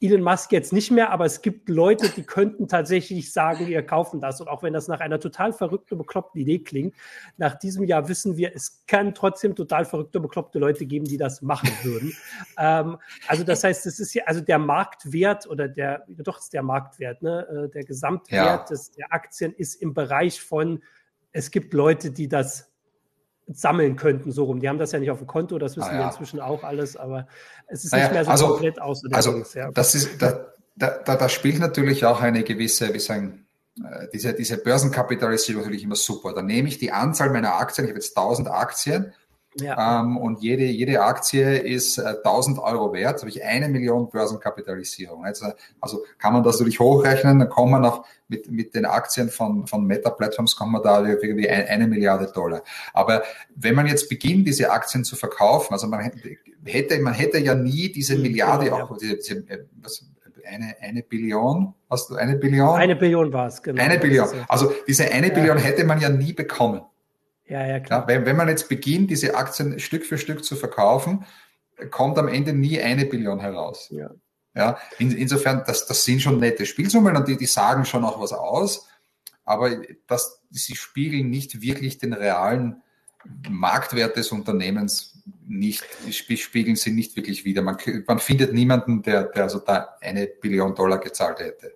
[0.00, 4.20] Elon Musk jetzt nicht mehr, aber es gibt Leute, die könnten tatsächlich sagen, wir kaufen
[4.20, 4.40] das.
[4.40, 6.94] Und auch wenn das nach einer total verrückten, bekloppten Idee klingt,
[7.36, 11.42] nach diesem Jahr wissen wir, es kann trotzdem total verrückte, bekloppte Leute geben, die das
[11.42, 12.16] machen würden.
[12.58, 12.96] ähm,
[13.28, 17.20] also das heißt, es ist ja, also der Marktwert oder der, doch ist der Marktwert,
[17.22, 18.64] ne, äh, der Gesamtwert ja.
[18.64, 20.82] des, der Aktien ist im Bereich von,
[21.32, 22.69] es gibt Leute, die das
[23.52, 24.60] sammeln könnten, so rum.
[24.60, 25.98] Die haben das ja nicht auf dem Konto, das wissen ah, ja.
[26.00, 27.26] wir inzwischen auch alles, aber
[27.66, 29.02] es ist naja, nicht mehr so also, komplett aus.
[29.12, 29.70] Also, Dings, ja.
[29.72, 33.46] das ist, da, da, da, da spielt natürlich auch eine gewisse, wie sagen,
[33.78, 36.32] äh, diese, diese Börsenkapitalisierung natürlich immer super.
[36.32, 39.12] Da nehme ich die Anzahl meiner Aktien, ich habe jetzt 1000 Aktien,
[39.54, 40.00] ja.
[40.00, 45.24] Ähm, und jede, jede Aktie ist äh, 1000 Euro wert, habe ich eine Million Börsenkapitalisierung.
[45.24, 45.46] Also,
[45.80, 49.66] also kann man das natürlich hochrechnen, dann kommt man auch mit, mit den Aktien von,
[49.66, 52.62] von Meta-Plattforms, kommt man da irgendwie ein, eine Milliarde Dollar.
[52.92, 53.22] Aber
[53.56, 56.12] wenn man jetzt beginnt, diese Aktien zu verkaufen, also man
[56.64, 60.04] hätte, man hätte ja nie diese mhm, Milliarde genau, auch, diese, diese, äh, was,
[60.46, 62.70] eine, eine Billion, hast du eine Billion?
[62.76, 63.82] Eine Billion war es, genau.
[63.82, 64.28] Eine Billion.
[64.48, 65.34] Also diese eine ja.
[65.34, 66.82] Billion hätte man ja nie bekommen.
[67.50, 68.02] Ja, ja, klar.
[68.02, 71.26] Ja, wenn, wenn man jetzt beginnt, diese Aktien Stück für Stück zu verkaufen,
[71.90, 73.88] kommt am Ende nie eine Billion heraus.
[73.90, 74.10] Ja.
[74.54, 78.20] Ja, in, insofern, das, das sind schon nette Spielsummen und die, die sagen schon auch
[78.20, 78.88] was aus,
[79.44, 79.70] aber
[80.06, 82.82] das, sie spiegeln nicht wirklich den realen
[83.48, 87.62] Marktwert des Unternehmens nicht, spiegeln sie nicht wirklich wieder.
[87.62, 91.74] Man, man findet niemanden, der, der also da eine Billion Dollar gezahlt hätte.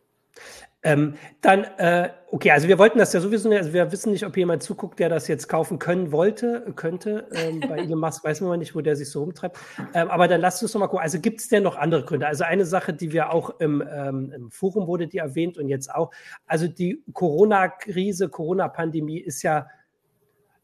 [0.84, 4.26] Ähm, dann, äh, okay, also wir wollten das ja sowieso nicht, also wir wissen nicht,
[4.26, 7.26] ob jemand zuguckt, der das jetzt kaufen können wollte, könnte.
[7.32, 9.58] Ähm, bei Elon Musk weiß man nicht, wo der sich so rumtreibt.
[9.94, 11.02] Ähm, aber dann lasst uns noch mal gucken.
[11.02, 12.26] Also gibt es denn noch andere Gründe?
[12.26, 15.92] Also eine Sache, die wir auch im, ähm, im Forum wurde die erwähnt und jetzt
[15.92, 16.10] auch.
[16.46, 19.66] Also die Corona-Krise, Corona-Pandemie ist ja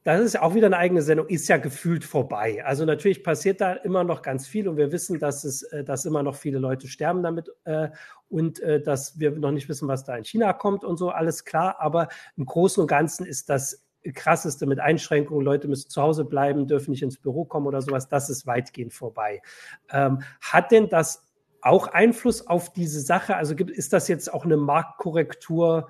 [0.03, 2.65] das ist auch wieder eine eigene Sendung, ist ja gefühlt vorbei.
[2.65, 6.07] Also natürlich passiert da immer noch ganz viel und wir wissen, dass es, äh, dass
[6.07, 7.89] immer noch viele Leute sterben damit äh,
[8.29, 11.45] und äh, dass wir noch nicht wissen, was da in China kommt und so, alles
[11.45, 11.77] klar.
[11.81, 13.85] Aber im Großen und Ganzen ist das
[14.15, 18.09] krasseste mit Einschränkungen, Leute müssen zu Hause bleiben, dürfen nicht ins Büro kommen oder sowas,
[18.09, 19.43] das ist weitgehend vorbei.
[19.91, 21.27] Ähm, hat denn das
[21.61, 23.37] auch Einfluss auf diese Sache?
[23.37, 25.89] Also gibt, ist das jetzt auch eine Marktkorrektur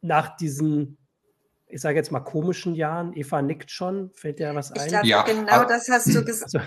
[0.00, 0.96] nach diesen
[1.74, 3.12] ich sage jetzt mal, komischen Jahren?
[3.14, 4.10] Eva nickt schon.
[4.14, 4.80] Fällt dir was ein?
[4.82, 5.22] Ich glaube, ja.
[5.22, 6.54] genau das hast du gesagt.
[6.54, 6.66] Also,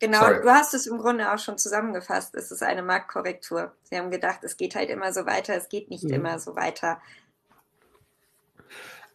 [0.00, 0.42] genau, Sorry.
[0.42, 2.34] du hast es im Grunde auch schon zusammengefasst.
[2.34, 3.72] Es ist eine Marktkorrektur.
[3.84, 5.54] Sie haben gedacht, es geht halt immer so weiter.
[5.54, 6.14] Es geht nicht mhm.
[6.14, 7.00] immer so weiter.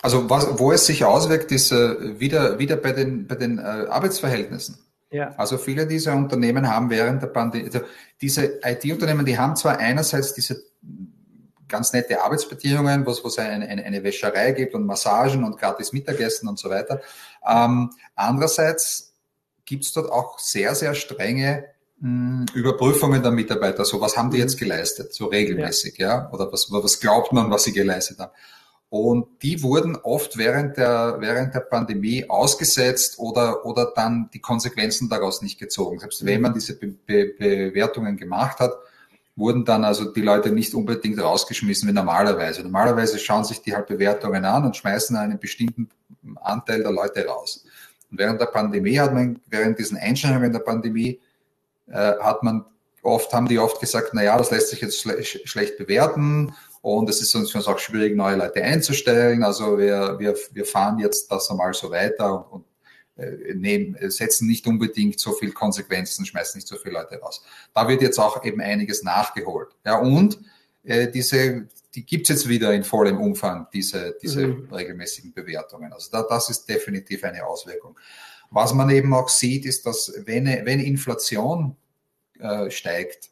[0.02, 3.62] Also was, wo es sich auswirkt, ist äh, wieder, wieder bei den, bei den äh,
[3.62, 4.80] Arbeitsverhältnissen.
[5.12, 5.34] Ja.
[5.36, 7.82] Also viele dieser Unternehmen haben während der Pandemie, also
[8.22, 10.64] diese IT-Unternehmen, die haben zwar einerseits diese
[11.68, 16.48] ganz nette Arbeitsbedingungen, wo es eine, eine, eine Wäscherei gibt und Massagen und gratis Mittagessen
[16.48, 17.02] und so weiter.
[17.48, 19.14] Ähm, andererseits
[19.66, 21.66] gibt es dort auch sehr, sehr strenge
[22.00, 26.32] hm, Überprüfungen der Mitarbeiter, so was haben die jetzt geleistet, so regelmäßig, ja, ja?
[26.32, 28.32] oder was, was glaubt man, was sie geleistet haben.
[28.90, 35.10] Und die wurden oft während der, während der Pandemie ausgesetzt oder, oder dann die Konsequenzen
[35.10, 36.00] daraus nicht gezogen.
[36.00, 38.74] Selbst wenn man diese Be Be Bewertungen gemacht hat,
[39.36, 42.64] wurden dann also die Leute nicht unbedingt rausgeschmissen wie normalerweise.
[42.64, 45.90] Normalerweise schauen sich die halt Bewertungen an und schmeißen einen bestimmten
[46.42, 47.66] Anteil der Leute raus.
[48.10, 51.20] Und während der Pandemie hat man, während diesen Einschränkungen der Pandemie,
[51.88, 52.66] äh, hat man
[53.04, 57.10] oft, haben die oft gesagt, na ja, das lässt sich jetzt schle schlecht bewerten und
[57.10, 59.44] es ist uns uns auch schwierig, neue Leute einzustellen.
[59.44, 62.66] Also wir, wir, wir fahren jetzt das einmal so weiter und, und
[63.18, 67.44] nehmen, setzen nicht unbedingt so viel Konsequenzen, schmeißen nicht so viele Leute raus.
[67.74, 69.70] Da wird jetzt auch eben einiges nachgeholt.
[69.86, 70.40] Ja, und
[70.84, 74.74] äh, diese, die gibt's jetzt wieder in vollem Umfang, diese, diese mhm.
[74.74, 75.94] regelmäßigen Bewertungen.
[75.94, 77.98] Also da, das ist definitiv eine Auswirkung.
[78.52, 81.76] Was man eben auch sieht, ist, dass wenn, wenn Inflation
[82.40, 83.32] äh, steigt,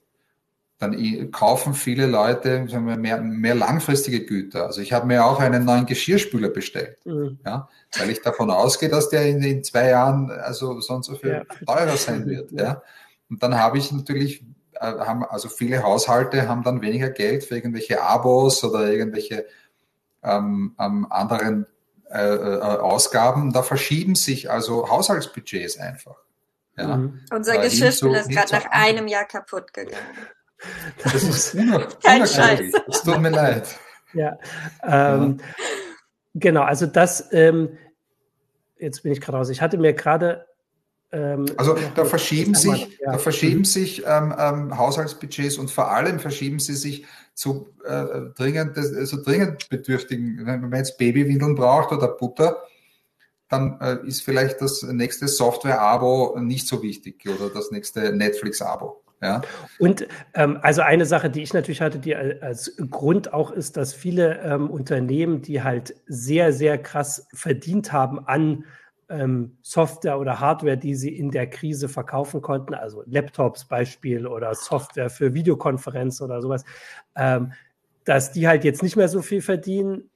[0.83, 2.65] dann kaufen viele Leute
[2.97, 4.65] mehr, mehr langfristige Güter.
[4.65, 7.39] Also ich habe mir auch einen neuen Geschirrspüler bestellt, mhm.
[7.45, 11.15] ja, weil ich davon ausgehe, dass der in, in zwei Jahren also so und so
[11.15, 11.65] viel ja.
[11.65, 12.51] teurer sein wird.
[12.51, 12.63] Ja.
[12.63, 12.83] ja.
[13.29, 14.43] Und dann habe ich natürlich,
[14.73, 19.45] äh, haben, also viele Haushalte haben dann weniger Geld für irgendwelche Abos oder irgendwelche
[20.21, 21.65] ähm, ähm, anderen
[22.09, 23.53] äh, äh, Ausgaben.
[23.53, 26.17] Da verschieben sich also Haushaltsbudgets einfach.
[26.77, 26.97] Ja.
[26.97, 27.21] Mhm.
[27.31, 29.97] Unser Geschirrspüler ist gerade nach einem Jahr kaputt gegangen.
[31.04, 31.58] Das ist
[32.04, 32.73] Kein Scheiß.
[32.88, 33.67] Es tut mir leid.
[34.13, 34.38] Ja,
[34.84, 35.45] ähm, ja.
[36.36, 37.78] genau, also das, ähm,
[38.78, 39.49] jetzt bin ich gerade raus.
[39.49, 40.45] Ich hatte mir gerade
[41.13, 43.12] ähm, also da verschieben sich, ja.
[43.12, 49.69] da verschieben sich Haushaltsbudgets und vor allem verschieben sie sich zu äh, dringend, also dringend
[49.69, 50.45] bedürftigen.
[50.45, 52.63] Wenn man jetzt Babywindeln braucht oder Butter,
[53.47, 59.02] dann äh, ist vielleicht das nächste Software-Abo nicht so wichtig oder das nächste Netflix-Abo.
[59.23, 59.41] Ja.
[59.79, 63.93] Und ähm, also eine Sache, die ich natürlich hatte, die als Grund auch ist, dass
[63.93, 68.65] viele ähm, Unternehmen, die halt sehr, sehr krass verdient haben an
[69.07, 74.53] ähm, Software oder Hardware, die sie in der Krise verkaufen konnten, also Laptops Beispiel oder
[74.55, 76.65] Software für Videokonferenz oder sowas,
[77.15, 77.53] ähm,
[78.03, 80.09] dass die halt jetzt nicht mehr so viel verdienen,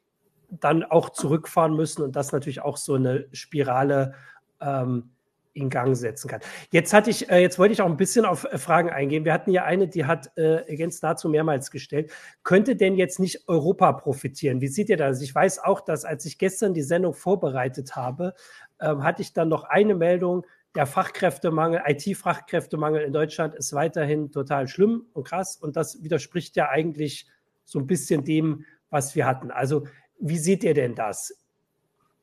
[0.50, 4.16] dann auch zurückfahren müssen und das natürlich auch so eine Spirale
[4.60, 5.12] ähm,
[5.58, 6.42] in Gang setzen kann.
[6.72, 9.26] Jetzt hatte ich, äh, jetzt wollte ich auch ein bisschen auf äh, Fragen eingehen.
[9.26, 12.12] Wir hatten ja eine, die hat äh, dazu mehrmals gestellt.
[12.44, 14.62] Könnte denn jetzt nicht Europa profitieren?
[14.62, 15.22] Wie seht ihr das?
[15.22, 18.34] Ich weiß auch, dass als ich gestern die Sendung vorbereitet habe,
[18.80, 24.68] ähm, hatte ich dann noch eine Meldung, der Fachkräftemangel, IT-Fachkräftemangel in Deutschland ist weiterhin total
[24.68, 25.58] schlimm und krass.
[25.58, 27.28] Und das widerspricht ja eigentlich
[27.64, 29.50] so ein bisschen dem, was wir hatten.
[29.50, 29.88] Also,
[30.20, 31.34] wie seht ihr denn das?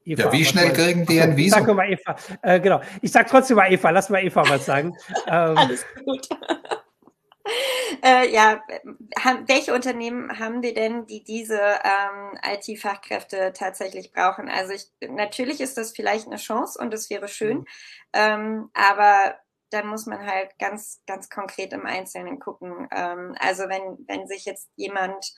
[0.05, 1.64] Eva, ja, wie schnell kriegen die ein Visum?
[1.64, 2.17] Sag mal Eva.
[2.43, 2.81] Äh, genau.
[3.01, 3.90] Ich sag trotzdem mal Eva.
[3.90, 4.97] Lass mal Eva was sagen.
[5.27, 6.29] Ähm, Alles gut.
[8.03, 8.62] äh, ja,
[9.19, 14.49] haben, welche Unternehmen haben wir denn, die diese ähm, IT-Fachkräfte tatsächlich brauchen?
[14.49, 17.67] Also ich, natürlich ist das vielleicht eine Chance und es wäre schön, mhm.
[18.12, 19.37] ähm, aber
[19.71, 22.88] dann muss man halt ganz, ganz konkret im Einzelnen gucken.
[22.93, 25.35] Ähm, also wenn, wenn sich jetzt jemand,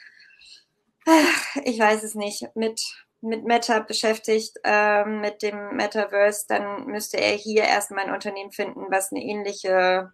[1.65, 2.81] ich weiß es nicht, mit
[3.27, 8.87] mit Meta beschäftigt, äh, mit dem Metaverse, dann müsste er hier erstmal ein Unternehmen finden,
[8.91, 10.13] was eine ähnliche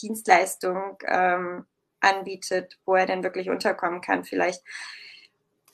[0.00, 1.66] Dienstleistung ähm,
[2.00, 4.62] anbietet, wo er dann wirklich unterkommen kann vielleicht.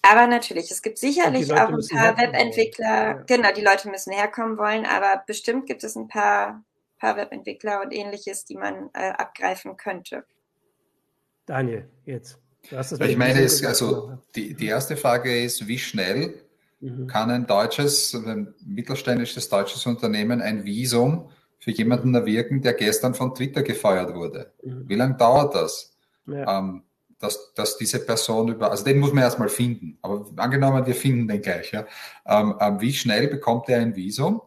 [0.02, 4.84] Aber natürlich, es gibt sicherlich auch ein paar Webentwickler, genau, die Leute müssen herkommen wollen,
[4.84, 6.62] aber bestimmt gibt es ein paar,
[6.98, 10.24] paar Webentwickler und ähnliches, die man äh, abgreifen könnte.
[11.46, 12.38] Daniel, jetzt.
[12.70, 16.43] ich meine, es, also die, die erste Frage ist, wie schnell
[16.85, 17.07] mhm.
[17.07, 23.35] kann ein deutsches, ein mittelständisches deutsches Unternehmen ein Visum für jemanden erwirken, der gestern von
[23.35, 24.53] Twitter gefeuert wurde.
[24.62, 24.88] Mhm.
[24.88, 25.97] Wie lange dauert das?
[26.27, 26.59] Ja.
[26.59, 26.83] Ähm,
[27.18, 29.99] dass, dass diese Person über, also den muss man erstmal finden.
[30.03, 31.73] Aber angenommen, wir finden den gleich.
[31.73, 31.87] Ja.
[32.27, 34.42] Ähm, ähm, wie schnell bekommt er ein Visum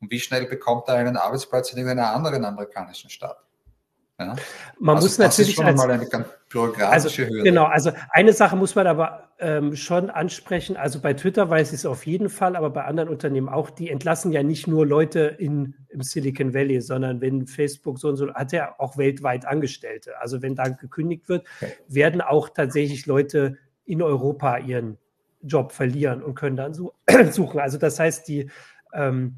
[0.00, 3.36] und wie schnell bekommt er einen Arbeitsplatz in irgendeiner anderen amerikanischen Stadt?
[4.18, 4.36] Ja?
[4.78, 7.42] Man also muss natürlich als, mal eine ganz bürokratische also, Hürde.
[7.42, 10.78] Genau, also eine Sache muss man aber ähm, schon ansprechen.
[10.78, 13.68] Also bei Twitter weiß ich es auf jeden Fall, aber bei anderen Unternehmen auch.
[13.68, 18.16] Die entlassen ja nicht nur Leute in, im Silicon Valley, sondern wenn Facebook so und
[18.16, 20.18] so hat er auch weltweit Angestellte.
[20.18, 21.72] Also wenn da gekündigt wird, okay.
[21.88, 24.96] werden auch tatsächlich Leute in Europa ihren
[25.42, 26.94] Job verlieren und können dann so,
[27.30, 27.60] suchen.
[27.60, 28.50] Also das heißt, die
[28.94, 29.36] ähm,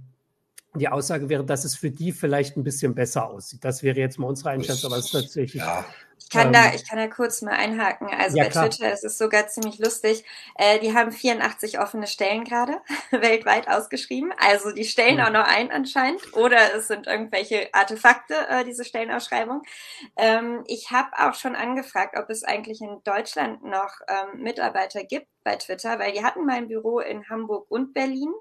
[0.76, 3.64] die Aussage wäre, dass es für die vielleicht ein bisschen besser aussieht.
[3.64, 5.62] Das wäre jetzt mal unsere Einschätzung, aber es ist tatsächlich.
[5.62, 5.84] Ja.
[6.18, 8.08] Ich kann, ähm, da, ich kann da kurz mal einhaken.
[8.08, 8.68] Also ja, bei klar.
[8.68, 10.24] Twitter ist es sogar ziemlich lustig.
[10.56, 12.80] Äh, die haben 84 offene Stellen gerade
[13.12, 14.32] weltweit ausgeschrieben.
[14.38, 15.20] Also die stellen mhm.
[15.22, 16.34] auch noch ein anscheinend.
[16.34, 19.62] Oder es sind irgendwelche Artefakte, äh, diese Stellenausschreibung.
[20.16, 25.28] Ähm, ich habe auch schon angefragt, ob es eigentlich in Deutschland noch ähm, Mitarbeiter gibt
[25.44, 28.32] bei Twitter, weil die hatten mal ein Büro in Hamburg und Berlin.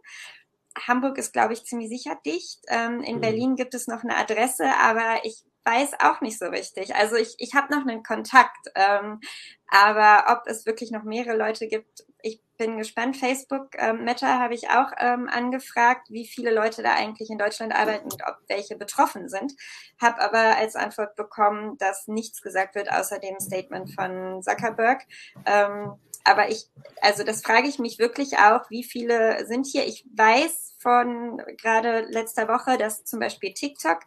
[0.87, 2.61] Hamburg ist, glaube ich, ziemlich sicher dicht.
[2.67, 3.21] Ähm, in mhm.
[3.21, 6.95] Berlin gibt es noch eine Adresse, aber ich weiß auch nicht so richtig.
[6.95, 9.19] Also ich, ich habe noch einen Kontakt, ähm,
[9.67, 13.17] aber ob es wirklich noch mehrere Leute gibt, ich bin gespannt.
[13.17, 17.75] Facebook ähm, Meta habe ich auch ähm, angefragt, wie viele Leute da eigentlich in Deutschland
[17.75, 19.53] arbeiten und ob welche betroffen sind.
[20.01, 25.03] Habe aber als Antwort bekommen, dass nichts gesagt wird außer dem Statement von Zuckerberg.
[25.45, 25.93] Ähm,
[26.25, 26.65] aber ich,
[27.01, 29.85] also das frage ich mich wirklich auch, wie viele sind hier?
[29.87, 33.99] Ich weiß von gerade letzter Woche, dass zum Beispiel TikTok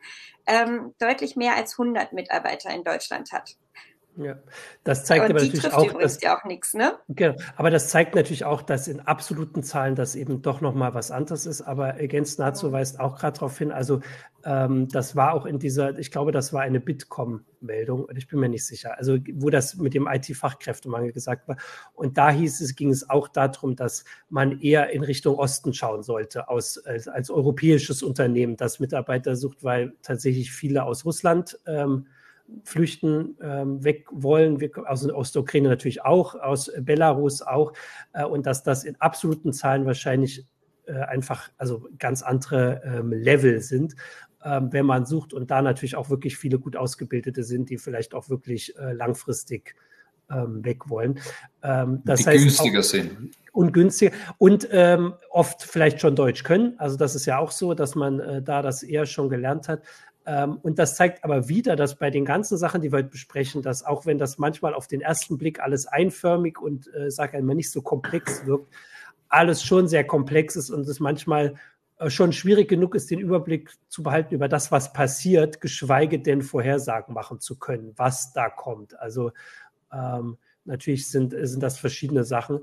[0.46, 3.56] ähm, deutlich mehr als 100 Mitarbeiter in Deutschland hat.
[4.20, 4.36] Ja,
[4.82, 6.98] das zeigt aber, aber natürlich auch, dass, ja auch nichts, ne?
[7.08, 10.92] Genau, aber das zeigt natürlich auch, dass in absoluten Zahlen das eben doch noch mal
[10.92, 11.62] was anderes ist.
[11.62, 13.70] Aber ergänzt dazu weist auch gerade darauf hin.
[13.70, 14.00] Also
[14.44, 18.08] ähm, das war auch in dieser, ich glaube, das war eine Bitkom-Meldung.
[18.16, 18.98] Ich bin mir nicht sicher.
[18.98, 21.56] Also wo das mit dem IT-Fachkräftemangel gesagt war.
[21.94, 26.02] Und da hieß es, ging es auch darum, dass man eher in Richtung Osten schauen
[26.02, 32.08] sollte, aus als, als europäisches Unternehmen, das Mitarbeiter sucht, weil tatsächlich viele aus Russland ähm,
[32.64, 37.72] flüchten, ähm, weg wollen, wir, aus, aus der Ukraine natürlich auch, aus Belarus auch,
[38.12, 40.46] äh, und dass das in absoluten Zahlen wahrscheinlich
[40.86, 43.94] äh, einfach also ganz andere ähm, Level sind,
[44.44, 48.14] ähm, wenn man sucht und da natürlich auch wirklich viele gut ausgebildete sind, die vielleicht
[48.14, 49.74] auch wirklich äh, langfristig
[50.30, 51.20] ähm, weg wollen.
[51.62, 53.36] Ähm, das die heißt günstiger auch, sind.
[53.52, 56.74] Und günstiger und ähm, oft vielleicht schon Deutsch können.
[56.78, 59.82] Also das ist ja auch so, dass man äh, da das eher schon gelernt hat.
[60.28, 63.62] Ähm, und das zeigt aber wieder, dass bei den ganzen Sachen, die wir heute besprechen,
[63.62, 67.56] dass auch wenn das manchmal auf den ersten Blick alles einförmig und, äh, sag einmal,
[67.56, 68.74] nicht so komplex wirkt,
[69.30, 71.54] alles schon sehr komplex ist und es manchmal
[71.96, 76.42] äh, schon schwierig genug ist, den Überblick zu behalten über das, was passiert, geschweige denn
[76.42, 78.98] Vorhersagen machen zu können, was da kommt.
[79.00, 79.32] Also
[79.90, 82.60] ähm, natürlich sind, sind das verschiedene Sachen.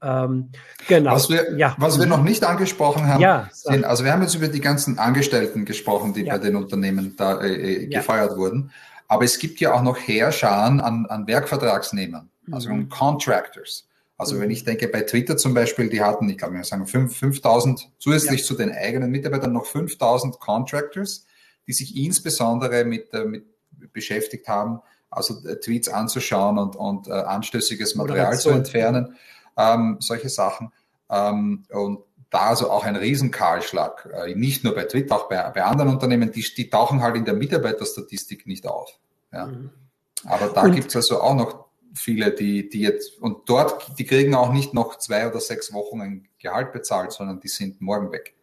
[0.00, 0.50] Ähm,
[0.86, 1.12] genau.
[1.12, 1.74] Was wir, ja.
[1.78, 4.98] was wir noch nicht angesprochen haben, ja, sind, also wir haben jetzt über die ganzen
[4.98, 6.34] Angestellten gesprochen, die ja.
[6.34, 8.70] bei den Unternehmen da äh, äh gefeuert wurden.
[9.08, 12.88] Aber es gibt ja auch noch Heerscharen an, an Werkvertragsnehmern, also mhm.
[12.88, 13.88] Contractors.
[14.16, 14.40] Also mhm.
[14.42, 18.44] wenn ich denke, bei Twitter zum Beispiel, die hatten, ich glaube, wir sagen 5000 zusätzlich
[18.44, 21.24] zu den eigenen Mitarbeitern noch 5000 Contractors,
[21.66, 23.46] die sich insbesondere mit, äh, mit
[23.92, 24.80] beschäftigt haben,
[25.10, 29.16] also äh, Tweets anzuschauen und, und äh, anstößiges Material zu entfernen
[29.58, 30.72] ähm, solche Sachen.
[31.10, 32.00] Ähm, und
[32.30, 36.30] da also auch ein Riesenkahlschlag, äh, nicht nur bei Twitter, auch bei, bei anderen Unternehmen,
[36.30, 38.98] die, die tauchen halt in der Mitarbeiterstatistik nicht auf.
[39.32, 39.46] Ja.
[39.46, 39.70] Mhm.
[40.24, 44.34] Aber da gibt es also auch noch viele, die, die jetzt, und dort, die kriegen
[44.34, 48.34] auch nicht noch zwei oder sechs Wochen ein Gehalt bezahlt, sondern die sind morgen weg.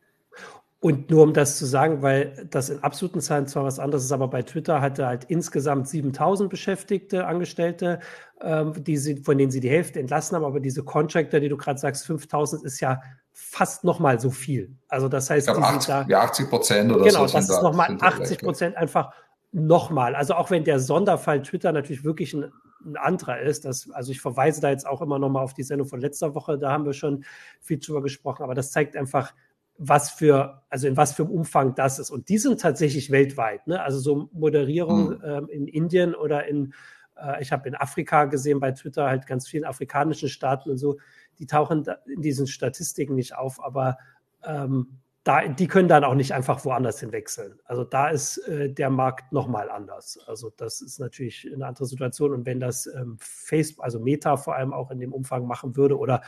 [0.86, 4.12] Und nur um das zu sagen, weil das in absoluten Zahlen zwar was anderes ist,
[4.12, 8.02] aber bei Twitter hatte halt insgesamt 7000 Beschäftigte, Angestellte,
[8.40, 10.46] ähm, die sie, von denen sie die Hälfte entlassen haben.
[10.46, 13.02] Aber diese Contractor, die du gerade sagst, 5000 ist ja
[13.34, 14.78] fast nochmal so viel.
[14.88, 17.34] Also das heißt, ich 80, da, ja, 80 Prozent oder genau, so.
[17.34, 19.12] Genau, das ist nochmal 80 Prozent einfach
[19.52, 20.14] nochmal.
[20.14, 22.52] Also auch wenn der Sonderfall Twitter natürlich wirklich ein,
[22.86, 25.88] ein anderer ist, das, also ich verweise da jetzt auch immer nochmal auf die Sendung
[25.88, 27.26] von letzter Woche, da haben wir schon
[27.60, 29.34] viel drüber gesprochen, aber das zeigt einfach,
[29.78, 32.10] was für, also in was für einem Umfang das ist.
[32.10, 33.68] Und die sind tatsächlich weltweit.
[33.68, 33.82] Ne?
[33.82, 35.22] Also so Moderierung mhm.
[35.24, 36.74] ähm, in Indien oder in,
[37.18, 40.98] äh, ich habe in Afrika gesehen bei Twitter halt ganz vielen afrikanischen Staaten und so,
[41.40, 43.98] die tauchen in diesen Statistiken nicht auf, aber
[44.44, 47.60] ähm, da, die können dann auch nicht einfach woanders hinwechseln.
[47.66, 50.20] Also da ist äh, der Markt nochmal anders.
[50.28, 52.32] Also das ist natürlich eine andere Situation.
[52.32, 55.98] Und wenn das ähm, Facebook, also Meta vor allem auch in dem Umfang machen würde
[55.98, 56.22] oder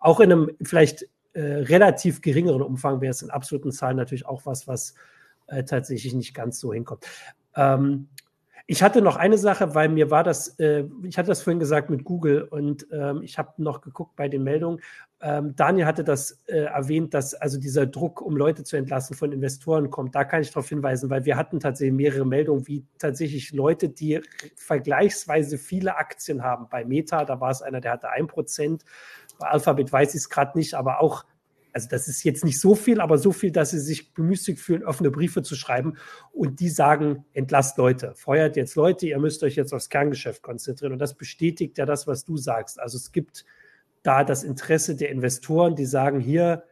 [0.00, 4.46] auch in einem vielleicht äh, relativ geringeren Umfang wäre es in absoluten Zahlen natürlich auch
[4.46, 4.94] was, was
[5.46, 7.06] äh, tatsächlich nicht ganz so hinkommt.
[7.56, 8.08] Ähm,
[8.70, 11.90] ich hatte noch eine Sache, weil mir war das, äh, ich hatte das vorhin gesagt
[11.90, 14.80] mit Google und ähm, ich habe noch geguckt bei den Meldungen.
[15.20, 19.32] Ähm, Daniel hatte das äh, erwähnt, dass also dieser Druck, um Leute zu entlassen, von
[19.32, 20.14] Investoren kommt.
[20.14, 24.20] Da kann ich darauf hinweisen, weil wir hatten tatsächlich mehrere Meldungen, wie tatsächlich Leute, die
[24.54, 26.68] vergleichsweise viele Aktien haben.
[26.70, 28.84] Bei Meta, da war es einer, der hatte ein Prozent.
[29.40, 31.24] Bei Alphabet weiß ich es gerade nicht, aber auch
[31.72, 34.84] also das ist jetzt nicht so viel, aber so viel, dass sie sich bemüßigt fühlen,
[34.84, 35.96] offene Briefe zu schreiben
[36.32, 40.92] und die sagen, entlasst Leute, feuert jetzt Leute, ihr müsst euch jetzt aufs Kerngeschäft konzentrieren.
[40.92, 42.80] Und das bestätigt ja das, was du sagst.
[42.80, 43.44] Also es gibt
[44.02, 46.64] da das Interesse der Investoren, die sagen, hier,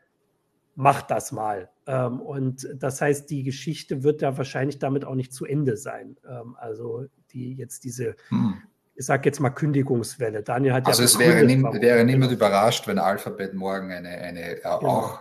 [0.78, 1.70] macht das mal.
[1.86, 6.16] Ähm, und das heißt, die Geschichte wird ja wahrscheinlich damit auch nicht zu Ende sein.
[6.26, 8.62] Ähm, also die jetzt diese, hm.
[8.98, 10.42] Ich sage jetzt mal Kündigungswelle.
[10.42, 14.40] Daniel hat also ja es wäre, nie, wäre niemand überrascht, wenn Alphabet morgen eine, eine
[14.40, 14.80] äh, genau.
[14.80, 15.20] auch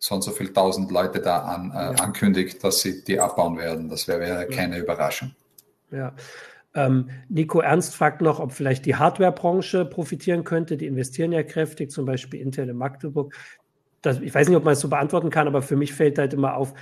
[0.00, 1.90] so und so viel tausend Leute da an, äh, ja.
[2.02, 3.88] ankündigt, dass sie die abbauen werden.
[3.88, 4.82] Das wäre, wäre keine ja.
[4.82, 5.30] Überraschung.
[5.92, 6.12] Ja.
[6.74, 10.76] Ähm, Nico Ernst fragt noch, ob vielleicht die Hardwarebranche profitieren könnte.
[10.76, 13.36] Die investieren ja kräftig, zum Beispiel Intel in Magdeburg.
[14.00, 16.34] Das, ich weiß nicht, ob man es so beantworten kann, aber für mich fällt halt
[16.34, 16.74] immer auf,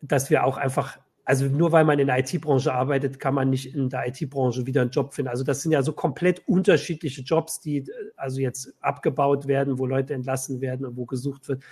[0.00, 3.74] dass wir auch einfach, also nur weil man in der IT-Branche arbeitet, kann man nicht
[3.74, 5.28] in der IT-Branche wieder einen Job finden.
[5.28, 7.84] Also das sind ja so komplett unterschiedliche Jobs, die
[8.16, 11.62] also jetzt abgebaut werden, wo Leute entlassen werden und wo gesucht wird.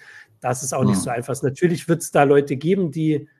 [0.40, 1.02] Das ist auch nicht hm.
[1.04, 1.42] so einfach.
[1.42, 3.30] Natürlich wird es da Leute geben, die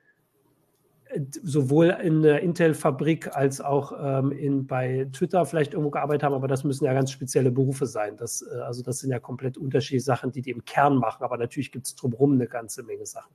[1.43, 6.49] sowohl in der Intel-Fabrik als auch ähm, in, bei Twitter vielleicht irgendwo gearbeitet haben, aber
[6.49, 8.17] das müssen ja ganz spezielle Berufe sein.
[8.17, 11.37] Das, äh, also das sind ja komplett unterschiedliche Sachen, die die im Kern machen, aber
[11.37, 13.33] natürlich gibt es drumherum eine ganze Menge Sachen.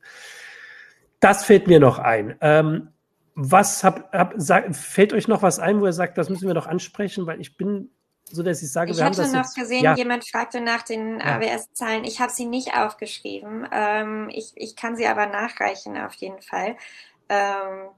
[1.22, 2.36] Das fällt mir noch ein.
[2.42, 2.90] Ähm,
[3.36, 6.54] was hab, hab, sag, fällt euch noch was ein, wo ihr sagt, das müssen wir
[6.54, 7.90] noch ansprechen, weil ich bin
[8.26, 9.96] so, dass ich sage, ich wir haben das noch jetzt, gesehen, ja.
[9.96, 11.38] jemand fragte nach den ja.
[11.38, 12.04] AWS-Zahlen.
[12.04, 13.68] Ich habe sie nicht aufgeschrieben.
[13.72, 16.76] Ähm, ich, ich kann sie aber nachreichen auf jeden Fall.
[17.30, 17.90] Ähm,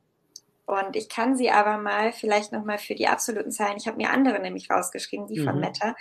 [0.66, 4.12] und ich kann sie aber mal vielleicht nochmal für die absoluten Zahlen, ich habe mir
[4.12, 5.46] andere nämlich rausgeschrieben, die mhm.
[5.46, 5.96] von Meta,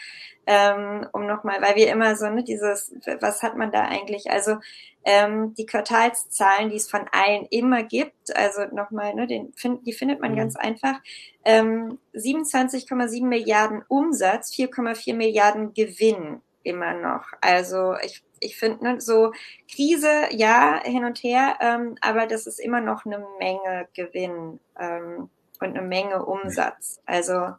[0.46, 4.30] ähm, um nochmal, weil wir immer so, ne, dieses, was hat man da eigentlich?
[4.30, 4.56] Also
[5.04, 9.92] ähm, die Quartalszahlen, die es von allen immer gibt, also nochmal, ne, den, find, die
[9.92, 10.36] findet man mhm.
[10.36, 11.00] ganz einfach.
[11.44, 17.24] Ähm, 27,7 Milliarden Umsatz, 4,4 Milliarden Gewinn immer noch.
[17.40, 19.32] Also ich ich finde, ne, so
[19.70, 25.30] Krise, ja, hin und her, ähm, aber das ist immer noch eine Menge Gewinn ähm,
[25.60, 27.00] und eine Menge Umsatz.
[27.06, 27.52] Also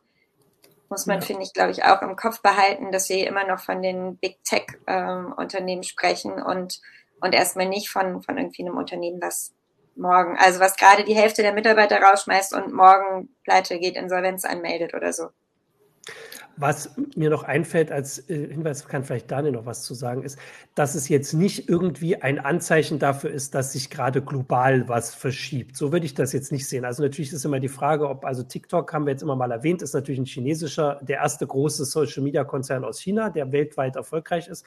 [0.90, 1.26] muss man, ja.
[1.26, 4.44] finde ich, glaube ich, auch im Kopf behalten, dass wir immer noch von den Big
[4.44, 6.82] Tech-Unternehmen ähm, sprechen und,
[7.20, 9.54] und erstmal nicht von, von irgendwie einem Unternehmen, was
[9.96, 14.94] morgen, also was gerade die Hälfte der Mitarbeiter rausschmeißt und morgen pleite geht, Insolvenz anmeldet
[14.94, 15.30] oder so.
[16.56, 20.38] Was mir noch einfällt als äh, Hinweis, kann vielleicht Daniel noch was zu sagen, ist,
[20.76, 25.76] dass es jetzt nicht irgendwie ein Anzeichen dafür ist, dass sich gerade global was verschiebt.
[25.76, 26.86] So würde ich das jetzt nicht sehen.
[26.86, 29.82] Also natürlich ist immer die Frage, ob, also TikTok haben wir jetzt immer mal erwähnt,
[29.82, 34.48] ist natürlich ein chinesischer, der erste große Social Media Konzern aus China, der weltweit erfolgreich
[34.48, 34.64] ist.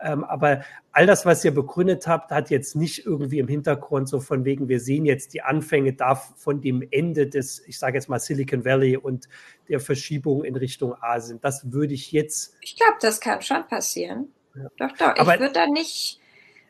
[0.00, 0.62] Ähm, aber
[0.92, 4.68] all das, was ihr begründet habt, hat jetzt nicht irgendwie im Hintergrund so von wegen,
[4.68, 8.64] wir sehen jetzt die Anfänge da von dem Ende des, ich sage jetzt mal Silicon
[8.64, 9.28] Valley und
[9.68, 11.40] der Verschiebung in Richtung Asien.
[11.40, 12.54] Das würde ich jetzt.
[12.60, 14.32] Ich glaube, das kann schon passieren.
[14.54, 14.68] Ja.
[14.78, 15.16] Doch, doch.
[15.16, 16.20] Aber ich würde da nicht.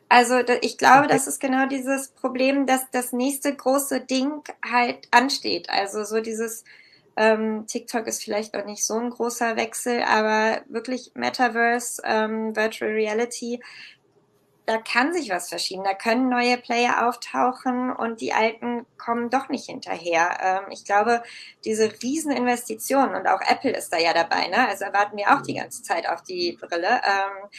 [0.09, 5.69] Also ich glaube, das ist genau dieses Problem, dass das nächste große Ding halt ansteht.
[5.71, 6.63] Also so dieses
[7.15, 12.91] ähm, TikTok ist vielleicht auch nicht so ein großer Wechsel, aber wirklich Metaverse, ähm, Virtual
[12.91, 13.59] Reality,
[14.65, 15.83] da kann sich was verschieben.
[15.83, 20.37] Da können neue Player auftauchen und die alten kommen doch nicht hinterher.
[20.41, 21.21] Ähm, ich glaube,
[21.65, 24.67] diese Rieseninvestitionen und auch Apple ist da ja dabei, ne?
[24.67, 27.01] Also erwarten wir auch die ganze Zeit auf die Brille.
[27.03, 27.49] Ähm,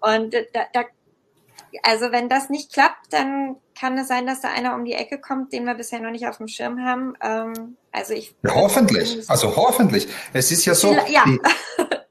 [0.00, 0.84] und da, da,
[1.82, 5.20] also wenn das nicht klappt, dann kann es sein, dass da einer um die Ecke
[5.20, 7.14] kommt, den wir bisher noch nicht auf dem Schirm haben.
[7.20, 8.34] Ähm, also ich.
[8.42, 9.28] Ja, hoffentlich.
[9.28, 10.08] Also hoffentlich.
[10.32, 10.96] Es ist ja so.
[11.08, 11.24] Ja.
[11.26, 11.38] Die,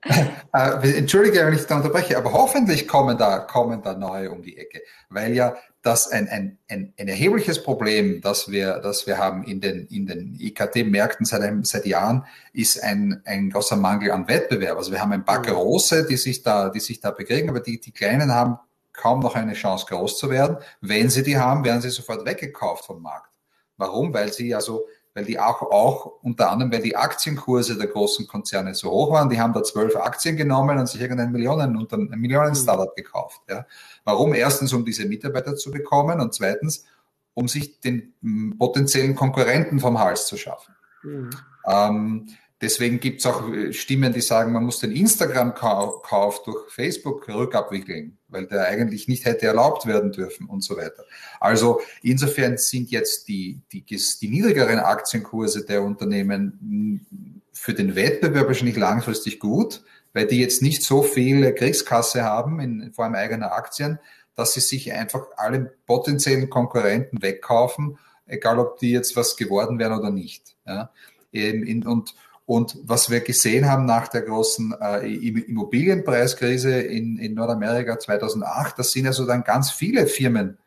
[0.54, 4.82] entschuldige, wenn ich da unterbreche, aber hoffentlich kommen da, kommen da neue um die Ecke,
[5.10, 9.62] weil ja das ein, ein, ein, ein erhebliches Problem, das wir, das wir haben in
[9.62, 14.78] den, in den IKT-Märkten seit, seit Jahren, ist ein, ein großer Mangel an Wettbewerb.
[14.78, 15.44] Also wir haben ein paar mhm.
[15.44, 18.58] große, die sich da, die sich da bekriegen, aber die, die kleinen haben
[18.94, 20.58] kaum noch eine Chance, groß zu werden.
[20.82, 23.30] Wenn sie die haben, werden sie sofort weggekauft vom Markt.
[23.78, 24.14] Warum?
[24.14, 28.76] Weil sie also weil die auch, auch unter anderem, weil die Aktienkurse der großen Konzerne
[28.76, 32.20] so hoch waren, die haben da zwölf Aktien genommen und sich irgendein Millionen, unter, ein
[32.20, 33.02] Millionen-Startup mhm.
[33.02, 33.42] gekauft.
[33.50, 33.66] Ja.
[34.04, 34.34] Warum?
[34.34, 36.86] Erstens, um diese Mitarbeiter zu bekommen und zweitens,
[37.34, 38.14] um sich den
[38.60, 40.76] potenziellen Konkurrenten vom Hals zu schaffen.
[41.04, 41.30] Mhm.
[41.66, 42.28] Ähm,
[42.62, 48.18] Deswegen gibt es auch äh, Stimmen, die sagen, man muss den Instagram-Kauf durch Facebook rückabwickeln,
[48.30, 51.04] weil der eigentlich nicht hätte erlaubt werden dürfen und so weiter.
[51.40, 57.06] Also insofern sind jetzt die, die, die niedrigeren Aktienkurse der Unternehmen
[57.52, 59.84] für den Wettbewerb wahrscheinlich langfristig gut,
[60.14, 64.00] weil die jetzt nicht so viele Kriegskasse haben in Form eigener Aktien,
[64.36, 67.98] dass sie sich einfach alle potenziellen Konkurrenten wegkaufen,
[68.28, 70.56] egal ob die jetzt was geworden wären oder nicht.
[70.66, 70.92] Ja.
[71.34, 72.16] Und
[72.46, 78.92] und was wir gesehen haben nach der großen äh, Immobilienpreiskrise in, in Nordamerika 2008, das
[78.92, 80.60] sind also dann ganz viele Firmen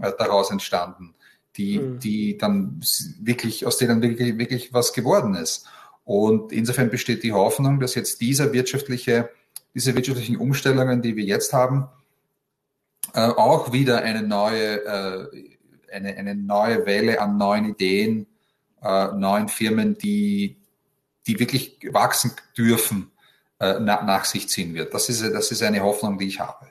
[0.00, 1.14] äh, daraus entstanden,
[1.56, 1.98] die, mhm.
[1.98, 2.80] die dann
[3.20, 5.66] wirklich, aus denen wirklich, wirklich was geworden ist.
[6.04, 9.30] Und insofern besteht die Hoffnung, dass jetzt dieser wirtschaftliche,
[9.74, 11.88] diese wirtschaftlichen Umstellungen, die wir jetzt haben,
[13.14, 15.28] äh, auch wieder eine neue, äh,
[15.92, 18.28] eine, eine neue Welle an neuen Ideen,
[18.80, 20.56] äh, neuen Firmen, die,
[21.26, 23.10] die wirklich wachsen dürfen,
[23.58, 24.94] äh, na, nach sich ziehen wird.
[24.94, 26.66] Das ist, das ist eine Hoffnung, die ich habe.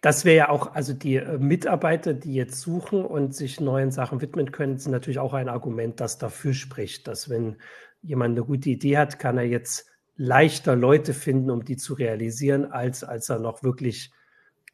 [0.00, 4.20] Das wäre ja auch, also die äh, Mitarbeiter, die jetzt suchen und sich neuen Sachen
[4.20, 7.56] widmen können, sind natürlich auch ein Argument, das dafür spricht, dass wenn
[8.02, 12.66] jemand eine gute Idee hat, kann er jetzt leichter Leute finden, um die zu realisieren,
[12.66, 14.12] als als er noch wirklich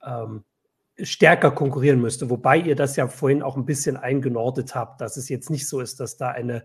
[0.05, 0.45] ähm,
[1.01, 2.31] stärker konkurrieren müsste.
[2.31, 5.81] Wobei ihr das ja vorhin auch ein bisschen eingenordet habt, dass es jetzt nicht so
[5.81, 6.65] ist, dass da eine,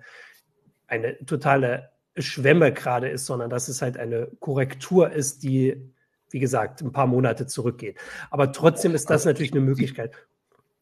[0.87, 1.89] eine totale
[2.19, 5.91] Schwemme gerade ist, sondern dass es halt eine Korrektur ist, die,
[6.29, 7.97] wie gesagt, ein paar Monate zurückgeht.
[8.29, 10.15] Aber trotzdem ist das natürlich eine Möglichkeit.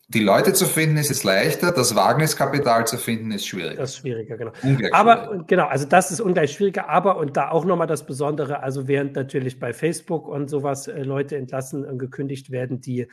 [0.08, 3.82] Die Leute zu finden ist jetzt leichter, das Wagniskapital zu finden ist schwieriger.
[3.82, 4.52] Das ist schwieriger, genau.
[4.62, 5.44] Ungleich aber schwieriger.
[5.48, 9.16] genau, also das ist ungleich schwieriger, aber und da auch nochmal das Besondere, also während
[9.16, 13.08] natürlich bei Facebook und sowas äh, Leute entlassen und gekündigt werden, die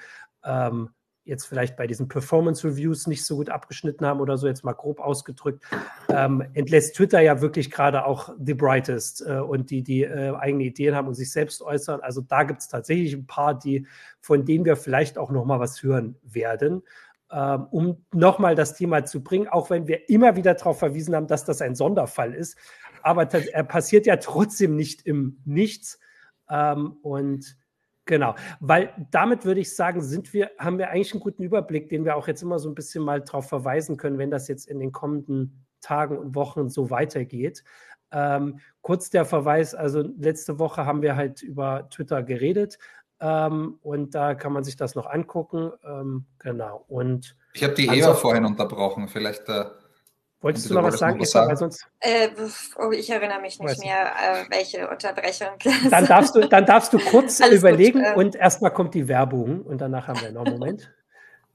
[0.44, 0.90] ähm,
[1.24, 4.72] jetzt vielleicht bei diesen Performance Reviews nicht so gut abgeschnitten haben oder so, jetzt mal
[4.72, 5.64] grob ausgedrückt,
[6.08, 10.64] ähm, entlässt Twitter ja wirklich gerade auch the brightest äh, und die, die äh, eigene
[10.64, 12.00] Ideen haben und sich selbst äußern.
[12.00, 13.86] Also da gibt es tatsächlich ein paar, die,
[14.20, 16.82] von denen wir vielleicht auch noch mal was hören werden,
[17.30, 21.28] ähm, um nochmal das Thema zu bringen, auch wenn wir immer wieder darauf verwiesen haben,
[21.28, 22.58] dass das ein Sonderfall ist.
[23.02, 25.98] Aber er passiert ja trotzdem nicht im Nichts.
[26.50, 27.56] Ähm, und
[28.04, 32.04] Genau, weil damit würde ich sagen, sind wir, haben wir eigentlich einen guten Überblick, den
[32.04, 34.80] wir auch jetzt immer so ein bisschen mal darauf verweisen können, wenn das jetzt in
[34.80, 37.62] den kommenden Tagen und Wochen so weitergeht.
[38.10, 42.78] Ähm, kurz der Verweis, also letzte Woche haben wir halt über Twitter geredet
[43.20, 45.70] ähm, und da kann man sich das noch angucken.
[45.84, 46.84] Ähm, genau.
[46.88, 49.64] Und ich habe die Eva vorhin unterbrochen, vielleicht äh,
[50.42, 51.46] Wolltest du noch was sagen, Eva?
[51.46, 52.28] Weil sonst äh,
[52.76, 55.48] oh, ich erinnere mich nicht mehr, äh, welche Unterbrechung.
[55.88, 58.14] Dann darfst du, dann darfst du kurz überlegen gut, äh.
[58.18, 60.92] und erstmal kommt die Werbung und danach haben wir noch einen Moment.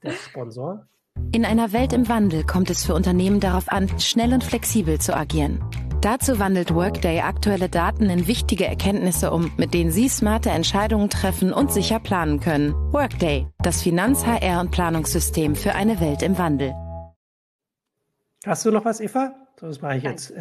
[0.02, 0.86] Der Sponsor.
[1.32, 5.14] In einer Welt im Wandel kommt es für Unternehmen darauf an, schnell und flexibel zu
[5.14, 5.62] agieren.
[6.00, 11.52] Dazu wandelt Workday aktuelle Daten in wichtige Erkenntnisse um, mit denen Sie smarte Entscheidungen treffen
[11.52, 12.72] und sicher planen können.
[12.92, 16.72] Workday, das Finanz-, HR- und Planungssystem für eine Welt im Wandel.
[18.48, 19.34] Hast du noch was, Eva?
[19.60, 20.32] Das mache ich jetzt.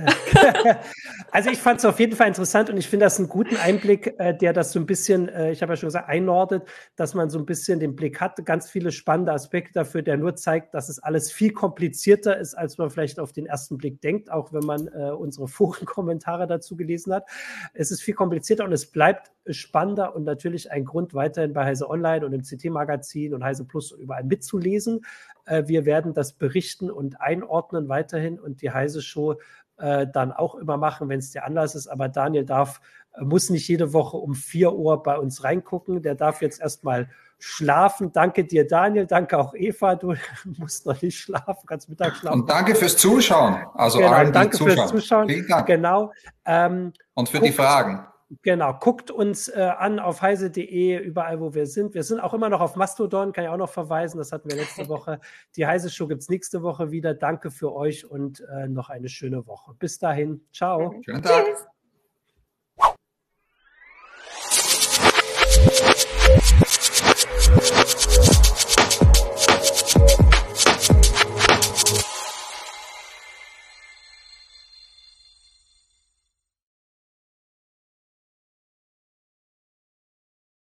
[1.31, 4.15] also ich fand es auf jeden Fall interessant und ich finde das einen guten Einblick,
[4.17, 6.63] äh, der das so ein bisschen, äh, ich habe ja schon gesagt, einordnet,
[6.95, 10.35] dass man so ein bisschen den Blick hat, ganz viele spannende Aspekte dafür, der nur
[10.35, 14.31] zeigt, dass es alles viel komplizierter ist, als man vielleicht auf den ersten Blick denkt,
[14.31, 17.25] auch wenn man äh, unsere Forenkommentare dazu gelesen hat.
[17.73, 21.89] Es ist viel komplizierter und es bleibt spannender und natürlich ein Grund, weiterhin bei Heise
[21.89, 25.01] Online und im CT-Magazin und Heise Plus überall mitzulesen.
[25.47, 29.35] Äh, wir werden das berichten und einordnen weiterhin und die Heise Show
[29.77, 31.87] äh, dann auch immer machen, wenn es der Anlass ist.
[31.87, 32.81] Aber Daniel darf,
[33.13, 36.01] äh, muss nicht jede Woche um 4 Uhr bei uns reingucken.
[36.01, 38.11] Der darf jetzt erstmal schlafen.
[38.11, 39.05] Danke dir, Daniel.
[39.05, 39.95] Danke auch Eva.
[39.95, 40.15] Du
[40.57, 42.41] musst noch nicht schlafen, kannst Mittag schlafen.
[42.41, 43.65] Und danke fürs Zuschauen.
[43.75, 45.29] Also genau, allen, danke fürs Zuschauen.
[45.29, 45.67] Vielen Dank.
[45.67, 46.11] Genau.
[46.45, 48.05] Ähm, Und für guckt, die Fragen.
[48.41, 51.93] Genau, guckt uns äh, an auf heise.de, überall, wo wir sind.
[51.93, 54.17] Wir sind auch immer noch auf Mastodon, kann ich auch noch verweisen.
[54.17, 55.19] Das hatten wir letzte Woche.
[55.55, 57.13] Die Heise Show gibt es nächste Woche wieder.
[57.13, 59.73] Danke für euch und äh, noch eine schöne Woche.
[59.79, 60.45] Bis dahin.
[60.51, 60.93] Ciao.
[61.05, 61.45] Schönen Tag.
[61.45, 61.76] Tschüss.